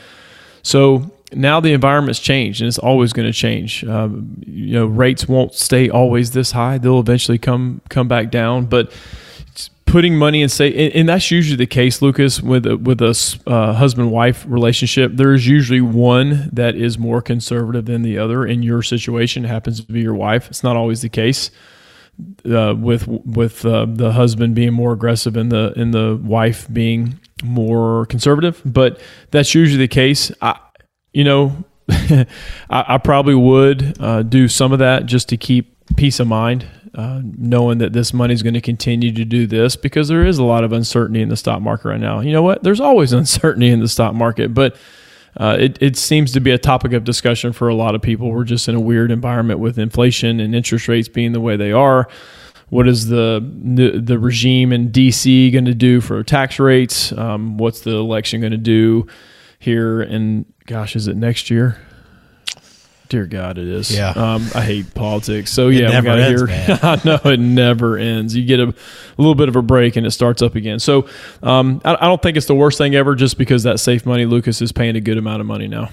So 0.61 1.09
now 1.33 1.59
the 1.59 1.73
environment's 1.73 2.19
changed 2.19 2.61
and 2.61 2.67
it's 2.67 2.77
always 2.77 3.13
going 3.13 3.27
to 3.27 3.33
change. 3.33 3.83
Um, 3.83 4.41
you 4.45 4.73
know, 4.73 4.85
rates 4.85 5.27
won't 5.27 5.53
stay 5.53 5.89
always 5.89 6.31
this 6.31 6.51
high; 6.51 6.77
they'll 6.77 6.99
eventually 6.99 7.37
come 7.37 7.81
come 7.89 8.07
back 8.07 8.31
down. 8.31 8.65
But 8.65 8.91
putting 9.87 10.15
money 10.15 10.41
in 10.41 10.49
say, 10.49 10.91
and, 10.91 11.09
that's 11.09 11.31
usually 11.31 11.55
the 11.55 11.65
case, 11.65 12.01
Lucas, 12.01 12.41
with 12.41 12.65
a, 12.67 12.77
with 12.77 13.01
a 13.01 13.39
uh, 13.47 13.73
husband 13.73 14.11
wife 14.11 14.45
relationship. 14.47 15.13
There 15.15 15.33
is 15.33 15.47
usually 15.47 15.81
one 15.81 16.49
that 16.53 16.75
is 16.75 16.99
more 16.99 17.21
conservative 17.21 17.85
than 17.85 18.03
the 18.03 18.17
other. 18.17 18.45
In 18.45 18.61
your 18.61 18.83
situation, 18.83 19.45
it 19.45 19.47
happens 19.47 19.83
to 19.83 19.91
be 19.91 20.01
your 20.01 20.13
wife. 20.13 20.47
It's 20.49 20.63
not 20.63 20.75
always 20.75 21.01
the 21.01 21.09
case. 21.09 21.49
Uh, 22.49 22.73
with 22.75 23.07
with 23.07 23.63
uh, 23.63 23.85
the 23.87 24.11
husband 24.11 24.55
being 24.55 24.73
more 24.73 24.91
aggressive 24.91 25.37
and 25.37 25.51
the 25.51 25.71
and 25.79 25.93
the 25.93 26.19
wife 26.23 26.67
being 26.73 27.19
more 27.43 28.07
conservative, 28.07 28.59
but 28.65 28.99
that's 29.29 29.53
usually 29.53 29.77
the 29.77 29.87
case. 29.87 30.31
I, 30.41 30.59
you 31.13 31.23
know, 31.23 31.63
I, 31.89 32.25
I, 32.69 32.97
probably 32.97 33.35
would 33.35 33.99
uh, 34.01 34.23
do 34.23 34.47
some 34.47 34.73
of 34.73 34.79
that 34.79 35.05
just 35.05 35.29
to 35.29 35.37
keep 35.37 35.73
peace 35.95 36.19
of 36.19 36.27
mind, 36.27 36.65
uh, 36.95 37.21
knowing 37.23 37.77
that 37.77 37.93
this 37.93 38.13
money 38.13 38.33
is 38.33 38.43
going 38.43 38.55
to 38.55 38.61
continue 38.61 39.11
to 39.13 39.23
do 39.23 39.47
this 39.47 39.75
because 39.75 40.09
there 40.09 40.25
is 40.25 40.37
a 40.37 40.43
lot 40.43 40.63
of 40.63 40.73
uncertainty 40.73 41.21
in 41.21 41.29
the 41.29 41.37
stock 41.37 41.61
market 41.61 41.89
right 41.89 41.99
now. 41.99 42.19
You 42.19 42.33
know 42.33 42.43
what? 42.43 42.63
There's 42.63 42.81
always 42.81 43.13
uncertainty 43.13 43.69
in 43.69 43.79
the 43.79 43.87
stock 43.87 44.13
market, 44.13 44.53
but 44.53 44.75
uh, 45.37 45.55
it, 45.59 45.77
it 45.81 45.97
seems 45.97 46.31
to 46.33 46.39
be 46.39 46.51
a 46.51 46.57
topic 46.57 46.93
of 46.93 47.03
discussion 47.03 47.53
for 47.53 47.67
a 47.67 47.75
lot 47.75 47.95
of 47.95 48.01
people. 48.01 48.31
We're 48.31 48.43
just 48.43 48.67
in 48.67 48.75
a 48.75 48.79
weird 48.79 49.11
environment 49.11 49.59
with 49.59 49.77
inflation 49.77 50.39
and 50.39 50.55
interest 50.55 50.87
rates 50.87 51.07
being 51.07 51.31
the 51.31 51.41
way 51.41 51.55
they 51.55 51.71
are. 51.71 52.07
What 52.69 52.87
is 52.87 53.07
the 53.07 53.39
the, 54.03 54.19
regime 54.19 54.73
in 54.73 54.91
DC 54.91 55.53
going 55.53 55.65
to 55.65 55.73
do 55.73 56.01
for 56.01 56.21
tax 56.21 56.59
rates? 56.59 57.13
Um, 57.13 57.57
what's 57.57 57.81
the 57.81 57.91
election 57.91 58.41
going 58.41 58.51
to 58.51 58.57
do 58.57 59.07
here 59.59 60.01
in 60.01 60.45
gosh, 60.65 60.95
is 60.95 61.07
it 61.07 61.15
next 61.15 61.49
year? 61.49 61.79
Dear 63.09 63.25
God, 63.25 63.57
it 63.57 63.67
is. 63.67 63.95
Yeah. 63.95 64.09
Um, 64.09 64.45
I 64.53 64.61
hate 64.61 64.93
politics. 64.93 65.51
So 65.51 65.69
yeah, 65.69 65.99
we 65.99 66.05
got 66.05 66.19
hear. 66.27 66.47
I 66.83 67.01
know 67.05 67.19
it 67.31 67.39
never 67.39 67.97
ends. 67.97 68.35
You 68.35 68.45
get 68.45 68.59
a, 68.59 68.67
a, 68.67 68.73
little 69.17 69.35
bit 69.35 69.47
of 69.47 69.55
a 69.55 69.61
break 69.61 69.95
and 69.95 70.05
it 70.05 70.11
starts 70.11 70.41
up 70.41 70.55
again. 70.55 70.79
So 70.79 71.07
um, 71.41 71.81
I, 71.85 71.95
I, 71.95 72.07
don't 72.07 72.21
think 72.21 72.35
it's 72.35 72.47
the 72.47 72.55
worst 72.55 72.77
thing 72.77 72.95
ever, 72.95 73.15
just 73.15 73.37
because 73.37 73.63
that 73.63 73.79
safe 73.79 74.05
money, 74.05 74.25
Lucas 74.25 74.61
is 74.61 74.73
paying 74.73 74.97
a 74.97 75.01
good 75.01 75.17
amount 75.17 75.39
of 75.39 75.47
money 75.47 75.67
now. 75.67 75.89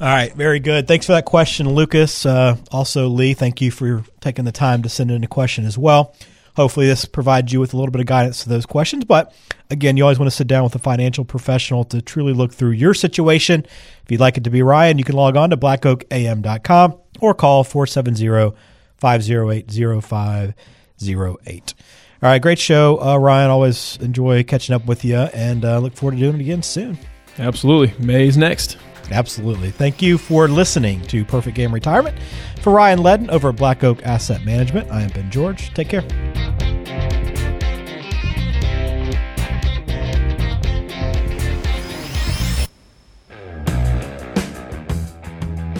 All 0.00 0.08
right, 0.08 0.34
very 0.34 0.60
good. 0.60 0.86
Thanks 0.88 1.06
for 1.06 1.12
that 1.12 1.24
question, 1.24 1.70
Lucas. 1.70 2.26
Uh, 2.26 2.56
also, 2.70 3.08
Lee, 3.08 3.32
thank 3.32 3.62
you 3.62 3.70
for 3.70 4.04
taking 4.20 4.44
the 4.44 4.52
time 4.52 4.82
to 4.82 4.88
send 4.88 5.10
in 5.10 5.24
a 5.24 5.28
question 5.28 5.64
as 5.64 5.78
well. 5.78 6.14
Hopefully, 6.56 6.86
this 6.86 7.04
provides 7.04 7.52
you 7.52 7.60
with 7.60 7.74
a 7.74 7.76
little 7.76 7.90
bit 7.90 8.00
of 8.00 8.06
guidance 8.06 8.42
to 8.44 8.48
those 8.48 8.66
questions. 8.66 9.04
But 9.04 9.34
again, 9.70 9.96
you 9.96 10.04
always 10.04 10.18
want 10.18 10.30
to 10.30 10.36
sit 10.36 10.46
down 10.46 10.64
with 10.64 10.74
a 10.74 10.78
financial 10.78 11.24
professional 11.24 11.84
to 11.86 12.00
truly 12.00 12.32
look 12.32 12.52
through 12.52 12.70
your 12.72 12.94
situation. 12.94 13.66
If 14.04 14.10
you'd 14.10 14.20
like 14.20 14.36
it 14.36 14.44
to 14.44 14.50
be 14.50 14.62
Ryan, 14.62 14.98
you 14.98 15.04
can 15.04 15.16
log 15.16 15.36
on 15.36 15.50
to 15.50 15.56
blackoakam.com 15.56 16.98
or 17.20 17.34
call 17.34 17.64
470 17.64 18.56
508 18.96 20.02
0508. 20.02 21.74
All 22.22 22.30
right, 22.30 22.40
great 22.40 22.58
show, 22.58 23.02
uh, 23.02 23.18
Ryan. 23.18 23.50
Always 23.50 23.98
enjoy 24.00 24.44
catching 24.44 24.74
up 24.74 24.86
with 24.86 25.04
you 25.04 25.16
and 25.16 25.64
uh, 25.64 25.78
look 25.78 25.94
forward 25.94 26.12
to 26.12 26.20
doing 26.20 26.36
it 26.36 26.40
again 26.40 26.62
soon. 26.62 26.98
Absolutely. 27.38 27.92
May's 28.02 28.36
next. 28.36 28.78
Absolutely. 29.10 29.70
Thank 29.70 30.02
you 30.02 30.18
for 30.18 30.48
listening 30.48 31.02
to 31.02 31.24
Perfect 31.24 31.56
Game 31.56 31.72
Retirement. 31.72 32.16
For 32.60 32.72
Ryan 32.72 33.00
Ledden 33.00 33.28
over 33.30 33.50
at 33.50 33.56
Black 33.56 33.84
Oak 33.84 34.02
Asset 34.04 34.44
Management, 34.44 34.90
I 34.90 35.02
am 35.02 35.10
Ben 35.10 35.30
George. 35.30 35.72
Take 35.74 35.88
care. 35.88 36.04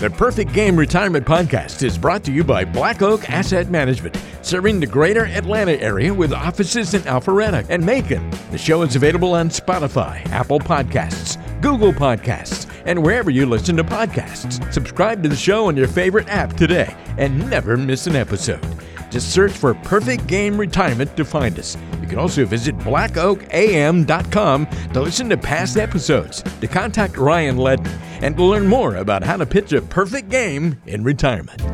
The 0.05 0.11
Perfect 0.11 0.53
Game 0.53 0.77
Retirement 0.77 1.25
Podcast 1.25 1.83
is 1.83 1.97
brought 1.97 2.25
to 2.25 2.33
you 2.33 2.45
by 2.45 2.63
Black 2.63 3.01
Oak 3.01 3.31
Asset 3.31 3.71
Management, 3.71 4.21
serving 4.43 4.79
the 4.79 4.87
greater 4.87 5.25
Atlanta 5.25 5.81
area 5.81 6.13
with 6.13 6.31
offices 6.31 6.93
in 6.93 7.01
Alpharetta 7.03 7.65
and 7.71 7.87
Macon. 7.87 8.29
The 8.51 8.59
show 8.59 8.83
is 8.83 8.97
available 8.97 9.33
on 9.33 9.49
Spotify, 9.49 10.27
Apple 10.27 10.61
Podcasts, 10.61 11.41
Google 11.63 11.95
Podcasts, 11.95 12.71
and 12.85 13.03
wherever 13.03 13.31
you 13.31 13.47
listen 13.47 13.77
to 13.77 13.85
podcasts. 13.85 14.73
Subscribe 14.73 15.23
to 15.23 15.29
the 15.29 15.37
show 15.37 15.67
on 15.67 15.77
your 15.77 15.89
favorite 15.89 16.29
app 16.29 16.55
today 16.55 16.95
and 17.19 17.49
never 17.51 17.77
miss 17.77 18.07
an 18.07 18.17
episode. 18.17 18.65
Just 19.11 19.33
search 19.33 19.53
for 19.53 19.75
Perfect 19.75 20.27
Game 20.27 20.59
Retirement 20.59 21.17
to 21.17 21.25
find 21.25 21.59
us. 21.59 21.77
You 22.03 22.09
can 22.09 22.19
also 22.19 22.45
visit 22.45 22.77
blackoakam.com 22.79 24.67
to 24.67 25.01
listen 25.01 25.29
to 25.29 25.37
past 25.37 25.77
episodes, 25.77 26.43
to 26.43 26.67
contact 26.67 27.17
Ryan 27.17 27.57
Ledden, 27.57 27.87
and 28.23 28.37
to 28.37 28.43
learn 28.43 28.67
more 28.67 28.97
about 28.97 29.23
how 29.23 29.37
to 29.37 29.47
pitch 29.47 29.73
a 29.73 29.83
perfect 29.83 30.31
game 30.31 30.81
in 30.87 31.05
retirement. 31.05 31.74